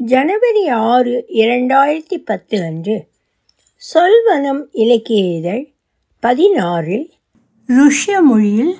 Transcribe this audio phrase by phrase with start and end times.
[0.00, 2.96] ஜனவரி ஆறு இரண்டாயிரத்தி பத்து அன்று
[3.82, 5.64] சொல்வனம் இலக்கிய இதழ்
[6.22, 7.06] பதினாறில்
[7.68, 8.74] ருஷ்ய மொழியில்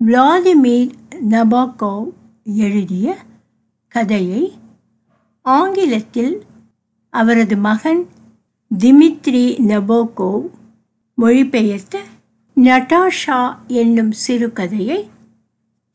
[0.00, 0.92] விளாதிமிர்
[1.30, 2.10] நபாகோவ்
[2.60, 3.08] எழுதிய
[3.94, 4.42] கதையை
[5.44, 6.34] ஆங்கிலத்தில்
[7.12, 8.02] அவரது மகன்
[8.70, 10.46] திமித்ரி நபோகோவ்
[11.18, 11.96] மொழிபெயர்த்த
[12.56, 13.40] நட்டாஷா
[13.76, 15.00] என்னும் சிறுகதையை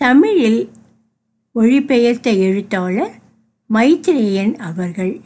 [0.02, 0.62] தமிழில்
[1.56, 3.16] மொழிபெயர்த்த எழுத்தாளர்
[3.74, 5.20] மைத்ரேயன் அவர்கள்.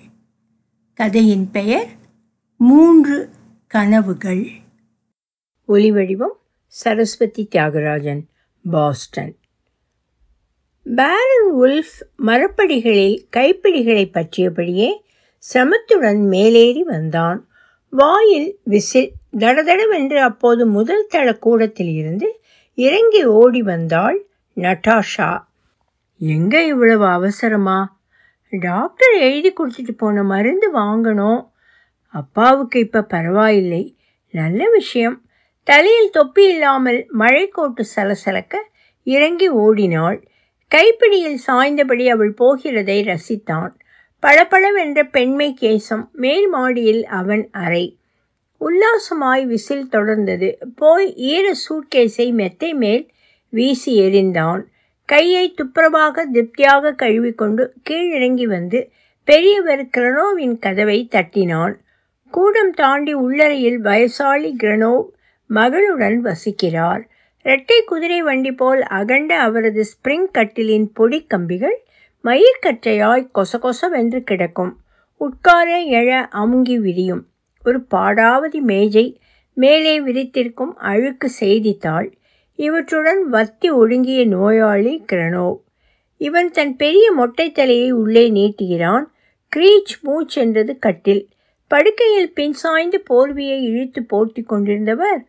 [0.94, 1.88] கதையின் பெயர்
[2.58, 3.30] மூன்று
[3.68, 4.48] கனவுகள்.
[5.68, 6.34] ஒலிவடிவம்
[6.68, 8.22] சரஸ்வதி தியாகராஜன்
[8.72, 9.36] பாஸ்டன்.
[10.84, 15.02] பேரன் உல்ஃப் மரப்படிகளில் கைப்பிடிகளை பற்றியபடியே
[15.54, 17.48] சிரமத்துடன் மேலேறி வந்தான்.
[17.90, 22.42] வாயில் விசில் தடதடவென்று அப்போது முதல் தள கூடத்தில் இருந்து
[22.74, 25.44] இறங்கி ஓடி வந்தாள் நட்டாஷா.
[26.18, 28.00] எங்க இவ்வளவு அவசரமா?
[28.60, 31.50] டாக்டர் எழுதி கொடுத்துட்டு போன மருந்து வாங்கணும்.
[32.06, 33.98] அப்பாவுக்கு இப்போ பரவாயில்லை.
[34.32, 35.22] நல்ல விஷயம்.
[35.64, 38.56] தலையில் தொப்பி இல்லாமல் மழைக்கோட்டு சலசலக்க
[39.04, 40.28] இறங்கி ஓடினாள்.
[40.68, 43.80] கைப்பிடியில் சாய்ந்தபடி அவள் போகிறதை ரசித்தான்.
[44.20, 48.00] பளபளவென்ற பெண்மை கேசம் மேல் மாடியில் அவன் அறை.
[48.60, 50.56] உல்லாசமாய் விசில் தொடர்ந்தது.
[50.76, 53.12] போய் ஈர சூட்கேஸை மெத்தை மேல்
[53.50, 54.62] வீசி எறிந்தான்.
[55.12, 58.92] கையை துப்புரவாக திருப்தியாக கழுவிக்கொண்டு கீழிறங்கி வந்து
[59.24, 61.74] பெரியவர் கிரணோவின் கதவை தட்டினான்.
[62.32, 65.08] கூடம் தாண்டி உள்ளறையில் வயசாளி கிரணோவ்
[65.50, 67.02] மகளுடன் வசிக்கிறார்.
[67.44, 71.84] இரட்டை குதிரை வண்டி போல் அகண்ட அவரது ஸ்பிரிங் கட்டிலின் பொடி கம்பிகள்
[72.24, 74.74] மயிர்கற்றையாய் கொசகொசவென்று கிடக்கும்.
[75.18, 77.26] உட்கார எழ அமுங்கி விரியும்.
[77.66, 79.20] ஒரு பாடாவதி மேஜை
[79.54, 82.10] மேலே விரித்திருக்கும் அழுக்கு செய்தித்தாள்
[82.60, 85.58] இவற்றுடன் வத்தி ஒடுங்கிய நோயாளி கிரணோவ்
[86.18, 89.04] இவன் தன் பெரிய மொட்டை தலையை உள்ளே நீட்டுகிறான்
[89.56, 91.30] கிரீச் மூச் என்றது கட்டில்.
[91.68, 95.22] படுக்கையில் பின் சாய்ந்து போர்வியை இழுத்து போர்த்தி கொண்டிருந்தவர்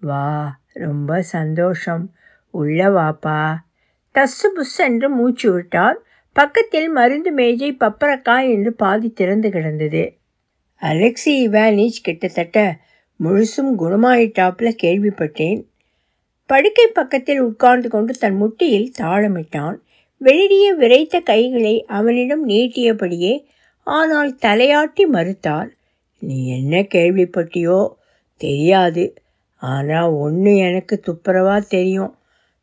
[0.00, 2.10] வா ரொம்ப சந்தோஷம்.
[2.50, 3.54] உள்ள வாப்பா.
[4.14, 6.02] டஸ்ஸு புஸ் என்று மூச்சு விட்டார்.
[6.32, 10.16] பக்கத்தில் மருந்து மேஜை பப்பரக்காய் என்று பாதி திறந்து கிடந்தது.
[10.82, 12.76] அலெக்சி இவானிச் கிட்டத்தட்ட
[13.24, 15.64] முழுசும் குணமாயிட்டாப்புல கேள்விப்பட்டேன்.
[16.50, 19.76] படுக்கை பக்கத்தில் உட்கார்ந்து கொண்டு தன் முட்டியில் தாளமிட்டான்.
[20.20, 23.44] வெளிய விரைத்த கைகளை அவனிடம் நீட்டியபடியே
[23.86, 25.68] ஆனால் தலையாட்டி மறுத்தாள்.
[26.18, 27.88] நீ என்ன கேள்விப்பட்டியோ?
[28.36, 29.04] தெரியாது.
[29.62, 32.12] ஆனால் ஒன்று எனக்கு துப்புரவா தெரியும்.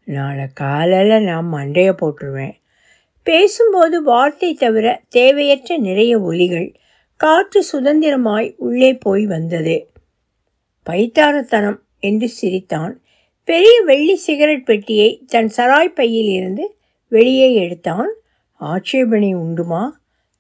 [0.08, 2.56] நாளை காலையில் நான் மண்டையை போட்டுருவேன்.
[3.24, 6.68] பேசும்போது வார்த்தை தவிர தேவையற்ற நிறைய ஒலிகள்
[7.16, 9.78] காற்று சுதந்திரமாய் உள்ளே போய் வந்தது.
[10.86, 12.94] பைத்தாரத்தனம் என்று சிரித்தான்.
[13.46, 16.76] பெரிய வெள்ளி சிகரெட் பெட்டியை தன் சராய் பையில் இருந்து
[17.08, 18.10] வெளியே எடுத்தான்.
[18.54, 19.90] ஆட்சேபனை உண்டுமா?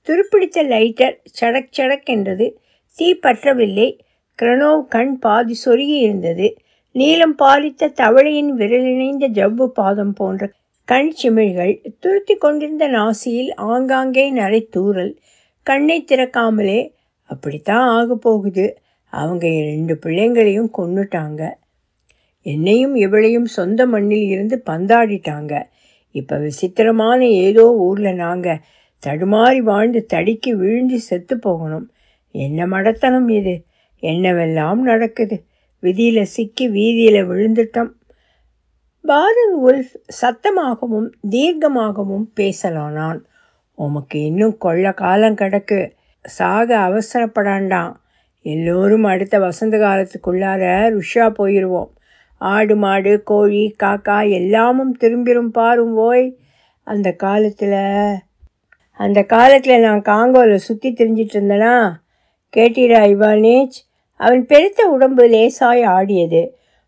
[0.07, 2.59] துருப்பிடித்த லைட்டர் சடக் சடக் என்றது.
[2.95, 3.99] தீ பற்றவில்லை.
[4.41, 6.57] கிரணோவ் கண் பாதி சொருகி இருந்தது.
[6.91, 10.51] நீளம் பாலித்த தவளையின் விரலிணைந்த ஜவ்வு பாதம் போன்ற
[10.85, 15.15] கண் சிமிழ்கள் துருத்தி கொண்டிருந்த நாசியில் ஆங்காங்கே நரை தூறல்.
[15.63, 16.91] கண்ணை திறக்காமலே
[17.23, 18.77] அப்படித்தான் ஆக போகுது.
[19.09, 21.63] அவங்க ரெண்டு பிள்ளைங்களையும் கொண்டுட்டாங்க
[22.45, 25.53] என்னையும் இவளையும் சொந்த மண்ணில் இருந்து பந்தாடிட்டாங்க.
[26.11, 28.61] இப்போ விசித்திரமான ஏதோ ஊரில் நாங்கள்
[29.07, 31.87] தடுமாறி வாழ்ந்து தடிக்கு விழுந்து செத்து போகணும்.
[32.31, 33.55] என்ன மடத்தனம் இது?
[34.01, 35.37] என்னவெல்லாம் நடக்குது?
[35.79, 37.91] விதியில் சிக்கி வீதியில் விழுந்துட்டோம்.
[39.07, 43.19] பாரன் உல்ஃப் சத்தமாகவும் தீர்க்கமாகவும் பேசலானான்.
[43.73, 45.79] உமக்கு இன்னும் கொள்ள காலம் கிடக்கு.
[46.21, 47.93] சாக அவசரப்படாண்டாம்.
[48.45, 51.91] எல்லோரும் அடுத்த வசந்த காலத்துக்குள்ளார ருஷ்யா போயிடுவோம்
[52.37, 56.37] ஆடு மாடு கோழி காக்கா எல்லாமும் திரும்பிரும் பாரும் ஓய்
[56.83, 57.79] அந்த காலத்தில்
[58.99, 61.91] அந்த காலத்தில் நான் காங்கோவில் சுற்றி திரிஞ்சிட்டு இருந்தேனா?
[62.53, 63.77] கேட்டீரா இவானேஜ்
[64.19, 66.41] அவன் பெருத்த உடம்பு லேசாய் ஆடியது.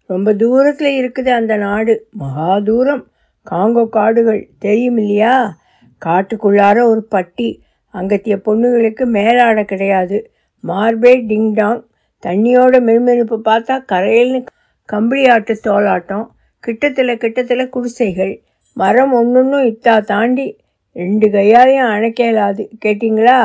[0.06, 2.08] ரொம்ப தூரத்தில் இருக்குது அந்த நாடு.
[2.12, 3.08] மகா தூரம்.
[3.52, 4.50] காங்கோ காடுகள்.
[4.60, 5.58] தெரியும் இல்லையா
[6.06, 7.64] காட்டுக்குள்ளார ஒரு பட்டி.
[7.90, 10.32] அங்கத்திய பொண்ணுங்களுக்கு மேலாட கிடையாது.
[10.64, 11.82] மார்பே டிங்டாங்
[12.24, 14.44] தண்ணியோட மெருமெருப்பு பார்த்தா கரையில்னு
[14.94, 16.26] கம்பளியாட்டு தோலாட்டம்
[16.64, 18.34] கிட்டத்தில் கிட்டத்தில் குடிசைகள்
[18.78, 20.48] மரம் ஒன்றொன்றும் இத்தா தாண்டி
[20.96, 23.40] ரெண்டு கையாலையும் அணைக்கலாது கேட்டிங்களா?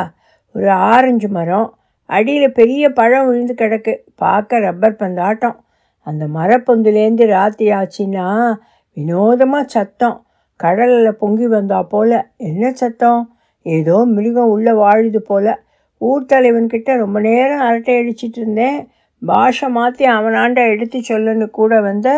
[0.55, 1.69] ஒரு ஆரஞ்சு மரம்
[2.07, 3.93] அடியில் பெரிய பழம் விழுந்து கிடக்கு.
[4.15, 5.65] பார்க்க ரப்பர் பந்தாட்டம்.
[6.07, 8.53] அந்த மரப்பொந்துலேருந்து ராத்திரி ஆச்சுன்னா
[8.97, 10.27] வினோதமாக சத்தம்.
[10.57, 12.17] கடலில் பொங்கி வந்தா போல்.
[12.37, 13.37] என்ன சத்தம்?
[13.63, 15.53] ஏதோ மிருகம் உள்ளே வாழுது போல்.
[15.99, 18.89] ஊர் தலைவன்கிட்ட ரொம்ப நேரம் அரட்டை அடிச்சிட்டு இருந்தேன்.
[19.23, 22.09] பாஷை மாற்றி அவனாண்ட எடுத்து சொல்லுன்னு கூட வந்த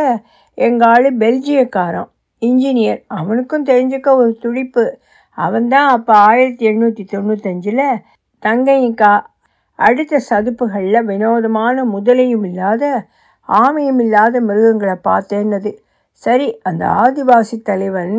[0.59, 2.09] எங்கள் ஆள் பெல்ஜியக்காரன்.
[2.43, 3.01] இன்ஜினியர்.
[3.19, 4.85] அவனுக்கும் தெரிஞ்சுக்க ஒரு துடிப்பு.
[5.39, 7.85] அவன்தான் அப்போ ஆயிரத்தி எண்ணூற்றி தொண்ணூத்தஞ்சில்
[8.43, 9.13] தங்கைக்கா
[9.79, 12.85] அடுத்த சதுப்புகளில் வினோதமான முதலையும் இல்லாத
[13.49, 15.71] ஆமையும் இல்லாத மிருகங்களை பார்த்தேன்னது.
[16.23, 18.19] சரி அந்த ஆதிவாசி தலைவன்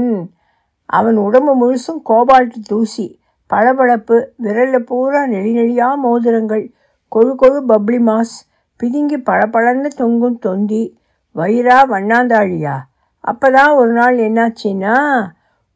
[0.89, 3.05] அவன் உடம்பு முழுசும் கோபால்ட் தூசி
[3.49, 6.63] பளபளப்பு விரலில் பூரா நெளி நெளியா மோதிரங்கள்
[7.11, 8.35] கொழு கொழு பப்ளி மாஸ்
[8.83, 11.00] பிதுங்கி பளபளன்னு தொங்கும் தொந்தி
[11.36, 12.75] வயிறா வண்ணாந்தாழியா
[13.19, 15.25] அப்போ தான் ஒரு நாள் என்னாச்சுன்னா?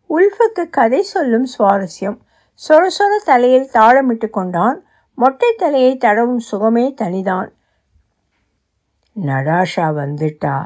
[0.09, 2.17] உல்ஃபுக்கு கதை சொல்லும் சுவாரஸ்யம்.
[2.69, 4.83] சொர சொர தலையில் தாளமிட்டு கொண்டான்.
[5.13, 7.49] மொட்டை தலையை தடவும் சுகமே தனிதான்.
[9.25, 10.65] நடாஷா வந்துட்டா.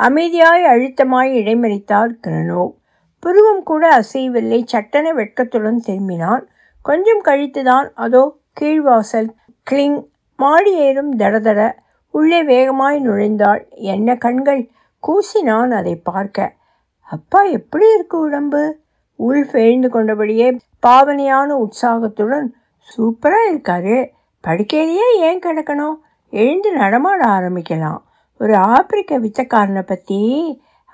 [0.00, 2.74] அமைதியாய் அழுத்தமாய் இடைமறித்தார் கிரணோ.
[3.18, 4.64] புருவம் கூட அசையவில்லை.
[4.72, 6.42] சட்டன வெட்கத்துடன் திரும்பினான்.
[6.82, 7.90] கொஞ்சம் கழித்துதான்.
[7.94, 9.28] அதோ கீழ்வாசல்.
[9.70, 10.08] கிளிங்
[10.40, 11.72] மாடி ஏறும் தடதட
[12.10, 13.62] உள்ளே வேகமாய் நுழைந்தாள்.
[13.70, 14.68] என்ன கண்கள்?
[15.02, 16.54] கூசினான் அதை பார்க்க.
[17.00, 18.80] அப்பா எப்படி இருக்கு உடம்பு?
[19.18, 22.54] உள்ஃப் எழுந்து கொண்டபடியே பாவனையான உற்சாகத்துடன்
[22.88, 23.96] சூப்பராக இருக்காரு.
[24.44, 25.96] படுக்கையிலேயே ஏன் கிடக்கணும்?
[26.30, 28.00] எழுந்து நடமாட ஆரம்பிக்கலாம்.
[28.38, 30.20] ஒரு ஆப்பிரிக்க வித்தக்காரனை பற்றி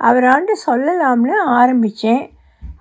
[0.01, 2.25] அவராண்டு சொல்லலாம்னு ஆரம்பித்தேன்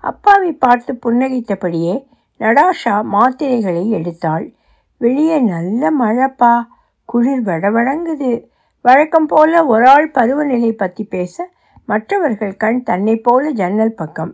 [0.00, 2.06] அப்பாவை பார்த்து புன்னகைத்தபடியே
[2.40, 4.46] நடாஷா மாத்திரைகளை எடுத்தாள்.
[5.00, 6.52] வெளியே நல்ல மழைப்பா.
[7.04, 8.30] குளிர் வடவடங்குது.
[8.84, 11.52] வழக்கம் போல ஒரு ஆள் பருவநிலை பற்றி பேச
[11.86, 14.32] மற்றவர்கள் கண் தன்னை போல ஜன்னல் பக்கம்.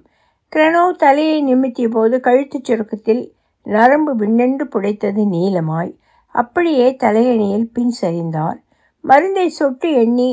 [0.52, 3.22] கிரணோ தலையை நிமித்திய போது கழுத்துச் சுருக்கத்தில்
[3.66, 5.92] நரம்பு விண்ணென்று புடைத்தது நீளமாய்
[6.34, 8.58] அப்படியே தலையணியில் பின் சரிந்தார்.
[9.04, 10.30] மருந்தை சொட்டு எண்ணி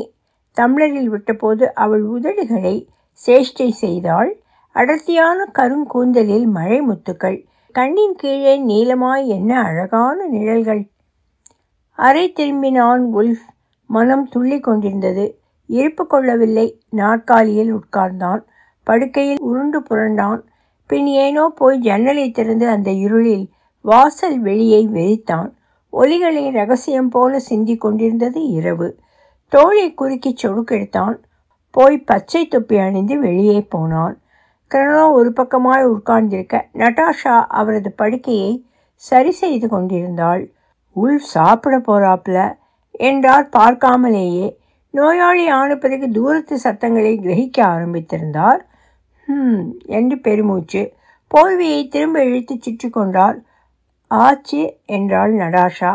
[0.56, 2.76] தம்ளரில் விட்டபோது அவள் உதடுகளை
[3.18, 4.30] சேஷ்டை செய்தாள்.
[4.74, 7.38] அடர்த்தியான கருங்கூந்தலில் மழை முத்துக்கள்
[7.78, 10.88] கண்ணின் கீழே நீளமாய் என்ன அழகான நிழல்கள்.
[11.92, 13.46] அரை திரும்பினான் உல்ஃப்.
[13.86, 15.38] மனம் துள்ளி கொண்டிருந்தது.
[15.66, 16.80] இருப்பு கொள்ளவில்லை.
[16.90, 18.40] நாற்காலியில் உட்கார்ந்தான்.
[18.84, 20.40] படுக்கையில் உருண்டு புரண்டான்.
[20.86, 23.48] பின் ஏனோ போய் ஜன்னலை திறந்து அந்த இருளில்
[23.82, 25.52] வாசல் வெளியை வெறித்தான்.
[25.92, 28.98] ஒலிகளை ரகசியம் போல சிந்தி கொண்டிருந்தது இரவு.
[29.48, 31.16] தோளை குறுக்கி சொடுக்கெடுத்தான்.
[31.70, 34.20] போய் பச்சை தொப்பி அணிந்து வெளியே போனான்.
[34.70, 38.52] கிரணோ ஒரு பக்கமாய் உட்கார்ந்திருக்க நட்டாஷா அவரது படுக்கையை
[38.94, 40.42] சரி செய்து கொண்டிருந்தாள்.
[40.96, 42.38] உள் சாப்பிட போறாப்ல
[42.92, 43.46] என்றார்.
[43.56, 44.46] பார்க்காமலேயே
[44.94, 48.60] நோயாளி ஆன பிறகு தூரத்து சத்தங்களை கிரகிக்க ஆரம்பித்திருந்தார்.
[49.28, 50.82] ஹம் என்று பெருமூச்சு
[51.30, 53.38] போர்வையை திரும்ப இழுத்து சுற்றி கொண்டார்
[54.10, 55.92] ஆச்சு என்றாள் நடாஷா.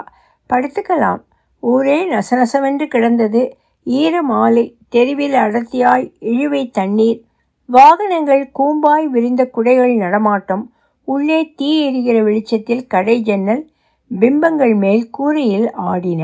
[0.49, 1.21] படுத்துக்கலாம்.
[1.63, 3.41] ஊரே நசநசவென்று கிடந்தது.
[3.83, 7.21] ஈர மாலை தெருவில் அடர்த்தியாய் இழுவை தண்ணீர்
[7.69, 10.63] வாகனங்கள் கூம்பாய் விரிந்த குடைகள் நடமாட்டம்
[11.07, 13.63] உள்ளே தீ எரிகிற வெளிச்சத்தில் கடை ஜன்னல்
[14.11, 16.23] பிம்பங்கள் மேல் கூரையில் ஆடின.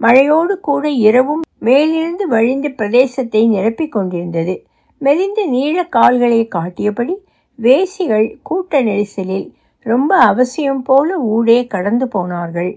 [0.00, 4.54] மழையோடு கூட இரவும் மேலிருந்து வழிந்து பிரதேசத்தை நிரப்பிக் கொண்டிருந்தது.
[5.00, 7.14] மெலிந்த நீள கால்களை காட்டியபடி
[7.58, 9.46] வேசிகள் கூட்ட நெரிசலில்
[9.86, 12.72] ரொம்ப அவசியம் போல ஊடே கடந்து போனார்கள்.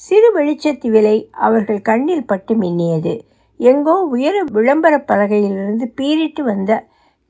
[0.00, 3.14] சிறு வெளிச்சத்து விலை அவர்கள் கண்ணில் பட்டு மின்னியது.
[3.60, 6.72] எங்கோ உயர விளம்பர பலகையிலிருந்து பீரிட்டு வந்த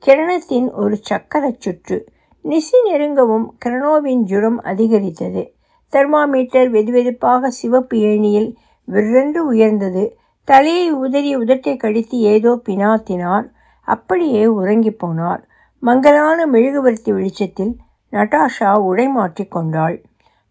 [0.05, 1.97] கிரணத்தின் ஒரு சக்கரச் சுற்று.
[2.45, 5.53] நிசி நெருங்கவும் கிரணோவின் ஜுரம் அதிகரித்தது.
[5.93, 8.55] தெர்மாமீட்டர் வெதுவெதுப்பாக சிவப்பு ஏணியில்
[8.87, 10.17] விற்றென்று உயர்ந்தது.
[10.43, 13.45] தலையை உதறி உதட்டை கடித்து ஏதோ பினாத்தினார்.
[13.81, 15.41] அப்படியே உறங்கி போனார்.
[15.79, 17.77] மங்கலான மெழுகுவர்த்தி வெளிச்சத்தில்
[18.11, 20.03] நட்டாஷா உடை மாற்றி கொண்டாள்.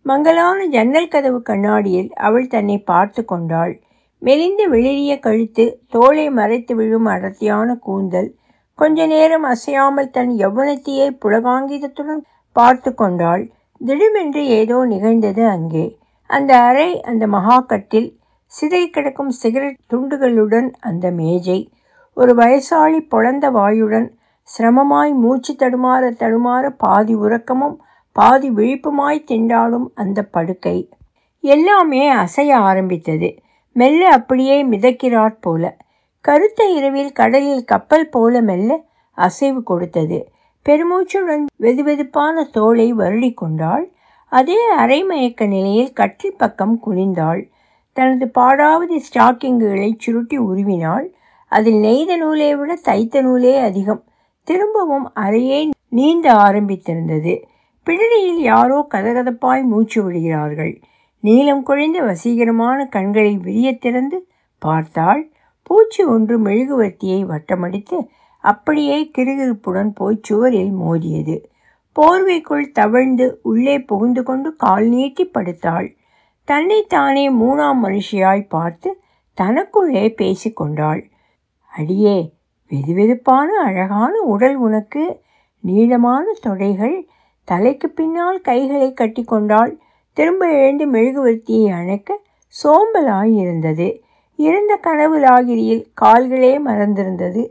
[0.03, 3.83] மங்கலான ஜன்னல் கதவு கண்ணாடியில் அவள் தன்னை பார்த்து கொண்டாள்.
[4.19, 8.39] மெலிந்து வெளிரிய கழுத்து தோலை மறைத்து விழும் அடர்த்தியான கூந்தல்
[8.81, 12.23] கொஞ்ச நேரம் அசையாமல் தன் யௌவனத்தையே புலகாங்கிதத்துடன்
[12.57, 13.43] பார்த்து கொண்டாள்.
[13.81, 15.85] திடுமென்று ஏதோ நிகழ்ந்தது அங்கே.
[16.31, 18.09] அந்த அறை அந்த மகாக்கட்டில்
[18.53, 21.59] சிதை கிடக்கும் சிகரெட் துண்டுகளுடன் அந்த மேஜை
[22.17, 24.09] ஒரு வயசாளி பொழந்த வாயுடன்
[24.49, 27.77] சிரமமாய் மூச்சு தடுமாற தடுமாற பாதி உறக்கமும்
[28.17, 30.79] பாதி விழிப்புமாய் திண்டாடும் அந்த படுக்கை.
[31.45, 33.31] எல்லாமே அசைய ஆரம்பித்தது.
[33.77, 35.65] மெல்ல அப்படியே மிதக்கிறாற் போல.
[36.21, 40.29] கருத்த இரவில் கடலில் கப்பல் போல மெல்ல அசைவு கொடுத்தது.
[40.69, 43.93] பெருமூச்சுடன் வெதுவெதுப்பான தோலை வருடி கொண்டாள்.
[44.27, 47.49] அதே அரைமயக்க நிலையில் கட்டில் பக்கம் குனிந்தாள்.
[47.93, 51.07] தனது பாடாவது ஸ்டாக்கிங்குகளை சுருட்டி உருவினாள்.
[51.49, 54.05] அதில் நெய்த நூலை விட தைத்த நூலே அதிகம்.
[54.43, 57.43] திரும்பவும் அறையே நீந்த ஆரம்பித்திருந்தது.
[57.87, 60.81] பிடரியில் யாரோ கதகதப்பாய் மூச்சு விடுகிறார்கள்.
[61.21, 64.27] நீளம் குழைந்த வசீகரமான கண்களை விரிய திறந்து
[64.59, 65.30] பார்த்தாள்.
[65.71, 67.99] பூச்சி ஒன்று மெழுகுவர்த்தியை வட்டமடித்து
[68.45, 71.37] அப்படியே கிருகிருப்புடன் போய் சுவரில் மோதியது.
[71.97, 75.89] போர்வைக்குள் தவழ்ந்து உள்ளே புகுந்து கொண்டு கால் நீட்டி படுத்தாள்.
[76.45, 79.01] தன்னைத்தானே மூணாம் மனுஷியாய் பார்த்து
[79.41, 81.03] தனக்குள்ளே பேசிக்கொண்டாள்
[81.73, 82.35] அடியே
[82.71, 85.05] வெதுவெதுப்பான அழகான உடல் உனக்கு.
[85.61, 86.99] நீளமான தொடைகள்.
[87.45, 89.79] தலைக்கு பின்னால் கைகளை கட்டி கொண்டாள்.
[90.13, 92.21] திரும்ப எழுந்து மெழுகுவர்த்தியை அணைக்க
[92.55, 93.89] சோம்பலாய் இருந்தது.
[94.45, 97.43] இருந்த கனவு லாகிரியில் கால்களே மறந்திருந்தது.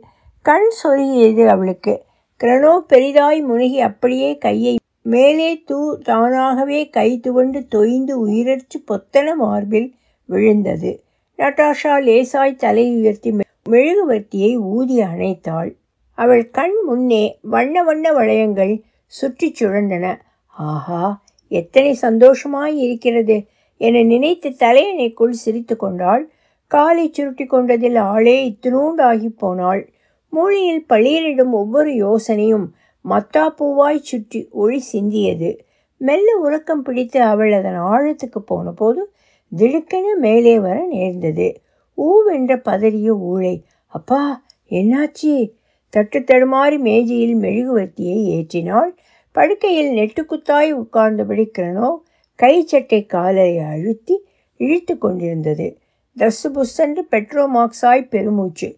[0.46, 1.94] கண் சொருகியது அவளுக்கு.
[2.42, 9.90] கிரணோ பெரிதாய் முனுகி அப்படியே கையை மேலே தூ தானாகவே கை துவண்டு தொய்ந்து உயிரற்று பொத்தன மார்பில்
[10.30, 10.92] விழுந்தது.
[11.40, 13.32] நட்டாஷா லேசாய் தலை உயர்த்தி
[13.70, 15.70] மெழுகுவர்த்தியை ஊதி அணைத்தாள்.
[16.18, 18.74] அவள் கண் முன்னே வண்ண வண்ண வளையங்கள்
[19.14, 20.06] சுற்றி சுழண்டன
[20.54, 21.04] ஆஹா
[21.52, 23.38] எத்தனை சந்தோஷமாய் இருக்கிறது
[23.82, 26.24] என நினைத்து தலையணைக்குள் சிரித்து கொண்டாள்
[26.70, 29.90] காலை சுருட்டி கொண்டதில் ஆளே இத்தினூண்டாகி போனாள்.
[30.30, 32.68] மூளையில் பளியரிடும் ஒவ்வொரு யோசனையும்
[33.10, 35.58] மத்தா பூவாய் சுற்றி ஒளி சிந்தியது.
[35.98, 39.12] மெல்ல உறக்கம் பிடித்து அவள் அதன் ஆழத்துக்கு போன போது
[39.58, 41.62] திடுக்கென மேலே வர நேர்ந்தது.
[41.98, 45.52] ஊவென்ற பதறிய ஊழை அப்பா என்னாச்சு?
[45.90, 48.92] தட்டு தடுமாறி மேஜையில் மெழுகுவர்த்தியை ஏற்றினாள்.
[49.32, 51.98] படுக்கையில் நெட்டுக்குத்தாய் உட்கார்ந்தபடி கிரணோ
[52.36, 54.26] கை சட்டை காலரை அழுத்தி
[54.58, 55.79] இழுத்து கொண்டிருந்தது.
[56.20, 58.70] தசு புஸ்ஸென்று பெட்ரோமாக்ஸாய் பெருமூச்சு.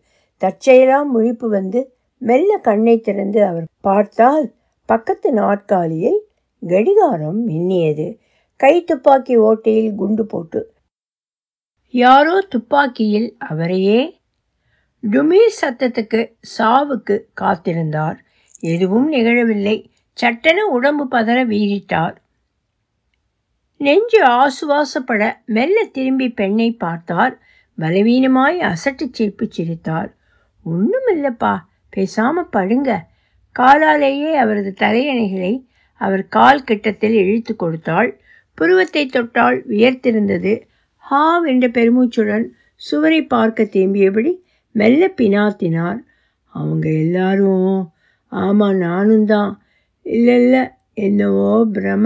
[0.41, 4.53] தற்செயலாம் முழிப்பு வந்து மெல்ல கண்ணை திறந்து அவர் பார்த்தால்
[4.85, 6.19] பக்கத்து நாற்காலியில்
[6.67, 8.07] கடிகாரம் மின்னியது.
[8.55, 10.61] கை துப்பாக்கி ஓட்டையில் குண்டு போட்டு
[11.93, 14.19] யாரோ துப்பாக்கியில் அவரையே?
[15.11, 16.21] டுமீர் சத்தத்துக்கு
[16.57, 18.17] சாவுக்கு காத்திருந்தார்.
[18.59, 19.77] எதுவும் நிகழவில்லை.
[20.13, 22.15] சட்டென உடம்பு பதற வீறிட்டார்.
[23.81, 27.33] நெஞ்சு ஆசுவாசப்பட மெல்ல திரும்பி பெண்ணை பார்த்தார்.
[27.77, 30.09] பலவீனமாய் அசட்டு சிரிப்பு சிரித்தார்.
[30.65, 31.53] ஒன்றும் இல்லைப்பா
[31.93, 32.89] பேசாம படுங்க.
[33.55, 35.53] காலாலேயே அவரது தலையணைகளை
[36.01, 38.09] அவர் கால் கிட்டத்தில் இழுத்து கொடுத்தாள்.
[38.57, 40.53] புருவத்தை தொட்டால் வியர்த்திருந்தது.
[41.03, 42.45] ஹாவ் என்ற பெருமூச்சுடன்
[42.75, 44.31] சுவரை பார்க்க திரும்பியபடி
[44.75, 45.99] மெல்ல பினாத்தினார்.
[46.53, 47.91] அவங்க எல்லாரும்
[48.31, 49.51] ஆமாம் நானும் தான்
[50.05, 52.05] இல்லை இல்லை என்னவோ பிரம.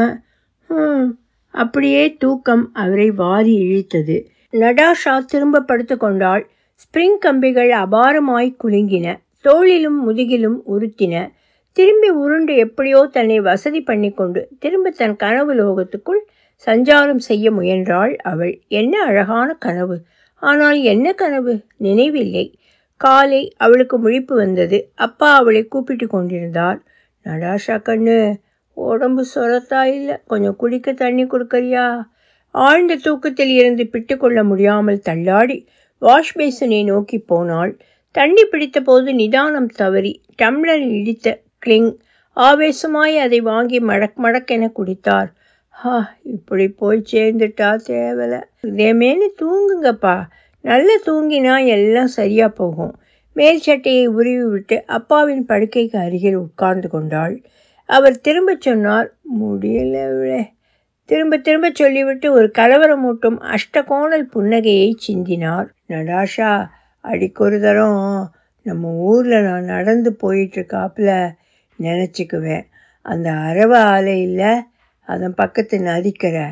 [1.55, 4.15] அப்படியே தூக்கம் அவரை வாரி இழுத்தது.
[4.53, 6.43] நடாஷா திரும்ப படுத்து கொண்டாள்.
[6.81, 9.07] ஸ்ப்ரிங் கம்பிகள் அபாரமாய் குலுங்கின.
[9.45, 11.15] தோளிலும் முதுகிலும் உறுத்தின.
[11.77, 16.21] திரும்பி உருண்டு எப்படியோ தன்னை வசதி பண்ணி கொண்டு திரும்ப தன் கனவு லோகத்துக்குள்
[16.65, 18.53] சஞ்சாரம் செய்ய முயன்றாள் அவள்.
[18.67, 19.97] என்ன அழகான கனவு.
[20.41, 21.53] ஆனால் என்ன கனவு?
[21.77, 22.45] நினைவில்லை.
[23.01, 24.79] காலை அவளுக்கு முழிப்பு வந்தது.
[24.95, 26.79] அப்பா அவளை கூப்பிட்டு கொண்டிருந்தார்.
[27.25, 28.17] நடாஷா கண்ணு
[28.75, 30.15] உடம்பு சொரத்தா இல்லை.
[30.27, 31.85] கொஞ்சம் குடிக்க தண்ணி கொடுக்கறியா?
[32.51, 35.67] ஆழ்ந்த தூக்கத்தில் இருந்து பிட்டுக்கொள்ள முடியாமல் தள்ளாடி
[35.97, 37.79] வாஷ் பேசனை நோக்கி போனாள்.
[38.11, 41.91] தண்ணி பிடித்த போது நிதானம் தவறி டம்ளர் இடித்த கிளிங்
[42.37, 45.29] ஆவேசமாய் அதை வாங்கி மடக் மடக்கென குடித்தார்.
[45.69, 48.41] ஹா இப்படி போய் சேர்ந்துட்டா தேவலை.
[48.63, 50.15] இதேமேனு தூங்குங்கப்பா.
[50.61, 52.93] நல்லா தூங்கினா எல்லாம் சரியாக போகும்.
[53.33, 57.41] மேல் சட்டையை உருவி விட்டு அப்பாவின் படுக்கைக்கு அருகில் உட்கார்ந்து கொண்டாள்.
[57.85, 60.53] அவர் திரும்ப சொன்னார் முடியலவிழே
[61.05, 65.67] திரும்ப திரும்ப சொல்லிவிட்டு ஒரு கலவரமூட்டும் அஷ்டகோணல் புன்னகையை சிந்தினார்.
[65.89, 66.67] நடாஷா
[67.01, 71.31] அடிக்கொரு தரம் நம்ம ஊரில் நான் நடந்து போயிட்டுருக்காப்புல
[71.79, 72.63] நினச்சிக்குவேன்.
[73.01, 74.61] அந்த அரவ ஆலையில்
[75.05, 76.45] அதன் பக்கத்து நதிக்கரை.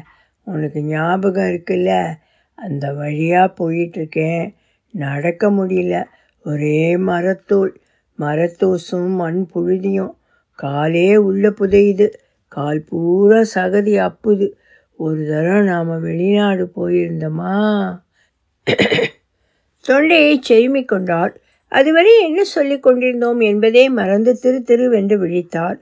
[0.43, 2.13] உனக்கு ஞாபகம் இருக்குல்ல
[2.53, 4.53] அந்த வழியாக போயிட்டுருக்கேன்.
[4.91, 6.03] நடக்க முடியல.
[6.43, 7.73] ஒரே மரத்தூள்
[8.19, 10.13] மரத்தூசும் மண் புழுதியும்
[10.60, 12.07] காலே உள்ள புதையுது.
[12.48, 14.48] கால் பூரா சகதி அப்புது.
[15.00, 17.55] ஒரு தரம் நாம் வெளிநாடு போயிருந்தோமா?
[19.86, 21.33] தொண்டையை செருமிக் கொண்டாள்.
[21.72, 25.77] அதுவரை என்ன சொல்லி கொண்டிருந்தோம் என்பதே மறந்து திரு திருவென்று விழித்தார்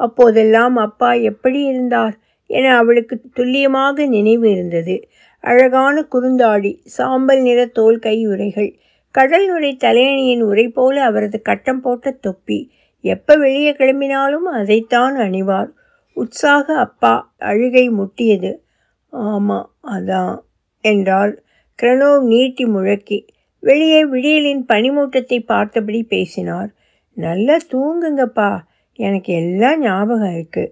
[0.00, 2.14] அப்போதெல்லாம் அப்பா எப்படி இருந்தார்
[2.50, 4.96] என அவளுக்கு துல்லியமாக நினைவு இருந்தது.
[5.44, 8.70] அழகான குறுந்தாடி சாம்பல் நிற தோல் கையுறைகள்
[9.14, 12.58] கடல் நுரை தலையணியின் உரை போல அவரது கட்டம் போட்ட தொப்பி
[13.04, 15.70] எப்போ வெளியே கிளம்பினாலும் அதைத்தான் அணிவார்.
[16.16, 18.52] உற்சாக அப்பா அழுகை முட்டியது.
[19.08, 20.34] ஆமாம் அதான்
[20.80, 21.42] என்றால்
[21.82, 23.26] கிரணோவ் நீட்டி முழக்கி.
[23.62, 26.70] வெளியே விடியலின் பனிமூட்டத்தை பார்த்தபடி பேசினார்.
[27.16, 28.50] நல்லா தூங்குங்கப்பா.
[28.92, 30.64] எனக்கு எல்லாம் ஞாபகம் இருக்கு.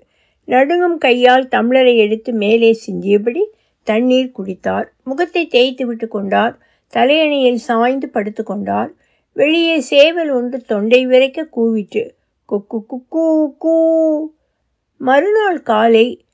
[0.45, 3.43] நடுங்கும் கையால் தம்ளரை எடுத்து மேலே சிந்தியபடி
[3.83, 4.87] தண்ணீர் குடித்தார்.
[5.05, 6.55] முகத்தை தேய்த்து விட்டு கொண்டார்.
[6.93, 8.91] தலையணையில் சாய்ந்து படுத்து கொண்டார்.
[9.37, 12.03] வெளியே சேவல் ஒன்று தொண்டை விரைக்க கூவிட்டு
[12.51, 13.25] குக்கு குக்கு
[13.59, 13.75] கூ
[15.01, 16.25] மறுநாள் காலை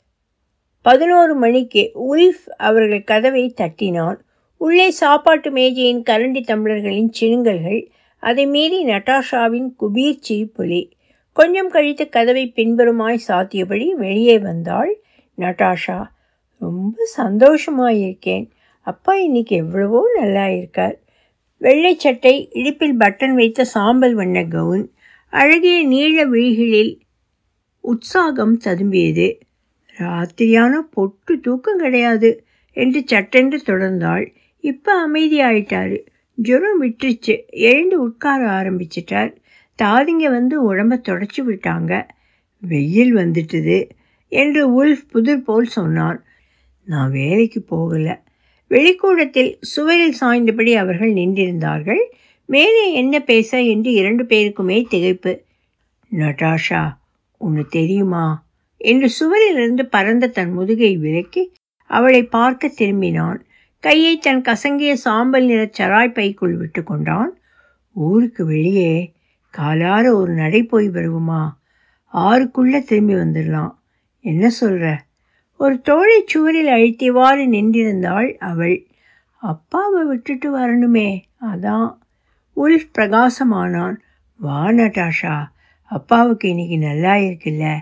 [0.83, 4.19] பதினோரு மணிக்கு உல்ஃப் அவர்கள் கதவை தட்டினான்.
[4.57, 7.83] உள்ளே சாப்பாட்டு மேஜையின் கரண்டி தம்ளர்களின் சினுங்கல்கள்
[8.23, 10.91] அதை மீறி நட்டாஷாவின் குபீர் சிரிப்பொலி
[11.33, 14.93] கொஞ்சம் கழித்து கதவை பின்புறமாய் சாத்தியபடி வெளியே வந்தாள்
[15.39, 16.01] நட்டாஷா.
[16.59, 18.47] ரொம்ப சந்தோஷமாயிருக்கேன்.
[18.81, 20.97] அப்பா இன்னைக்கு எவ்வளவோ நல்லா இருக்கார்
[21.57, 24.95] வெள்ளை சட்டை இடுப்பில் பட்டன் வைத்த சாம்பல் வண்ண கவுன்
[25.37, 27.01] அழகிய நீள விழிகளில்
[27.81, 29.41] உற்சாகம் ததும்பியது
[29.99, 34.35] ராத்திரியான பொட்டு தூக்கம் கிடையாது என்று சட்டென்று தொடர்ந்தாள்.
[34.61, 35.99] இப்போ அமைதியாயிட்டாரு.
[36.35, 37.47] ஜுரம் விட்டுருச்சு.
[37.47, 39.37] எழுந்து உட்கார ஆரம்பிச்சிட்டார்.
[39.83, 42.03] தாதிங்க வந்து உடம்ப தொடச்சி விட்டாங்க.
[42.61, 43.89] வெயில் வந்துட்டுது
[44.29, 46.25] என்று உல்ஃப் புதிர் போல் சொன்னான்.
[46.85, 48.21] நான் வேலைக்கு போகலை.
[48.69, 52.03] வெளிக்கூடத்தில் சுவரில் சாய்ந்தபடி அவர்கள் நின்றிருந்தார்கள்.
[52.47, 55.41] மேலே என்ன பேச என்று இரண்டு பேருக்குமே திகைப்பு.
[56.17, 56.97] நட்டாஷா
[57.41, 58.45] உன்னு தெரியுமா?
[58.77, 61.53] என்று சுவரிலிருந்து பறந்த தன் முதுகை விலக்கி
[61.87, 63.41] அவளை பார்க்க திரும்பினான்.
[63.81, 67.39] கையை தன் கசங்கிய சாம்பல் நிற சராய் பைக்குள் விட்டு கொண்டான்.
[67.93, 69.13] ஊருக்கு வெளியே
[69.59, 71.49] காலார ஒரு நடை போய் வருவோமா?
[72.15, 73.75] ஆறுக்குள்ளே திரும்பி வந்துடலாம்
[74.21, 75.05] என்ன சொல்கிற
[75.59, 78.87] ஒரு தோழை சுவரில் அழுத்திவாறு நின்றிருந்தாள் அவள்.
[79.35, 81.23] அப்பாவை விட்டுட்டு வரணுமே.
[81.43, 81.97] அதான்
[82.57, 83.95] உல்ஃப் பிரகாசமானான்.
[84.37, 85.49] வா நட்டாஷா
[85.85, 87.81] அப்பாவுக்கு இன்னைக்கு நல்லா இருக்குல்ல?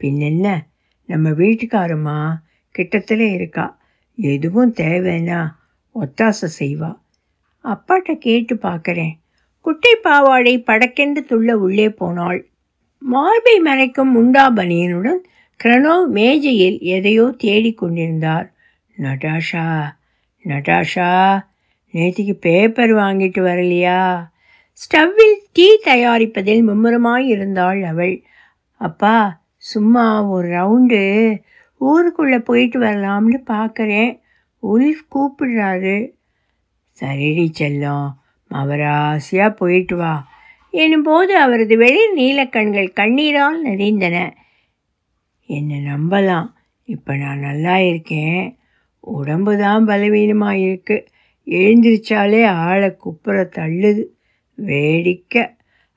[0.00, 0.58] பின்னென்ன?
[1.06, 2.34] நம்ம வீட்டுக்காரம்மா
[2.78, 3.78] கிட்டத்தில் இருக்கா.
[4.16, 5.50] எதுவும் தேவைன்னா
[5.94, 6.98] ஒத்தாசை செய்வா.
[7.64, 9.12] அப்பாட்ட கேட்டு பார்க்குறேன்
[9.60, 12.48] குட்டி பாவாடை படக்கென்று துள்ள உள்ளே போனாள்.
[12.98, 15.22] மார்பை மறைக்கும் முண்டா பனியனுடன்
[15.64, 18.52] கிரணோ மேஜையில் எதையோ தேடிக்கொண்டிருந்தார்
[18.98, 19.96] நடாஷா
[20.44, 21.12] நடாஷா
[21.94, 24.26] நேற்றுக்கு பேப்பர் வாங்கிட்டு வரலையா?
[24.78, 28.22] ஸ்டவ்வில் டீ தயாரிப்பதில் மும்முரமாய் இருந்தாள் அவள்.
[28.80, 31.02] அப்பா சும்மா ஒரு ரவுண்டு
[31.78, 34.20] ஊருக்குள்ளே போயிட்டு வரலாம்னு பார்க்குறேன்
[34.62, 35.96] உல்ஃப் கூப்பிடுறாரு.
[37.00, 38.08] சரிடி செல்லம்
[38.50, 40.14] மவராசியாக போயிட்டு வா.
[40.72, 44.16] எனும்போது அவரது வெளிர் நீலக்கண்கள் கண்ணீரால் நிறைந்தன.
[45.46, 46.48] என்னை நம்பலாம்.
[46.84, 48.58] இப்போ நான் நல்லா இருக்கேன்.
[49.00, 51.06] உடம்பு தான் பலவீனமாக இருக்குது
[51.46, 54.04] எழுந்திரிச்சாலே ஆளை குப்புற தள்ளுது.
[54.54, 55.46] வேடிக்கை.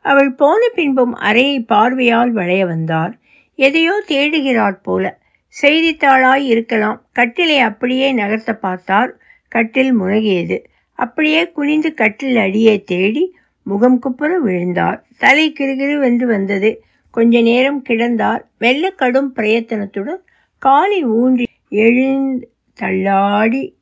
[0.01, 3.19] அவள் போன பின்பும் அறையை பார்வையால் வளைய வந்தார்.
[3.55, 5.19] எதையோ தேடுகிறாற் போல.
[5.61, 7.05] செய்தித்தாளாய் இருக்கலாம்.
[7.19, 9.17] கட்டிலை அப்படியே நகர்த்த பார்த்தார்.
[9.47, 10.63] கட்டில் முனகியது.
[10.93, 15.05] அப்படியே குனிந்து கட்டில் அடியே தேடி முகம் குப்புற விழுந்தார்.
[15.17, 16.83] தலை கிருகிருவென்று வந்தது.
[17.11, 18.41] கொஞ்ச நேரம் கிடந்தார்.
[18.57, 20.21] மெல்ல கடும் பிரயத்தனத்துடன்
[20.57, 23.76] காலை ஊன்றி எழுந்து தள்ளாடி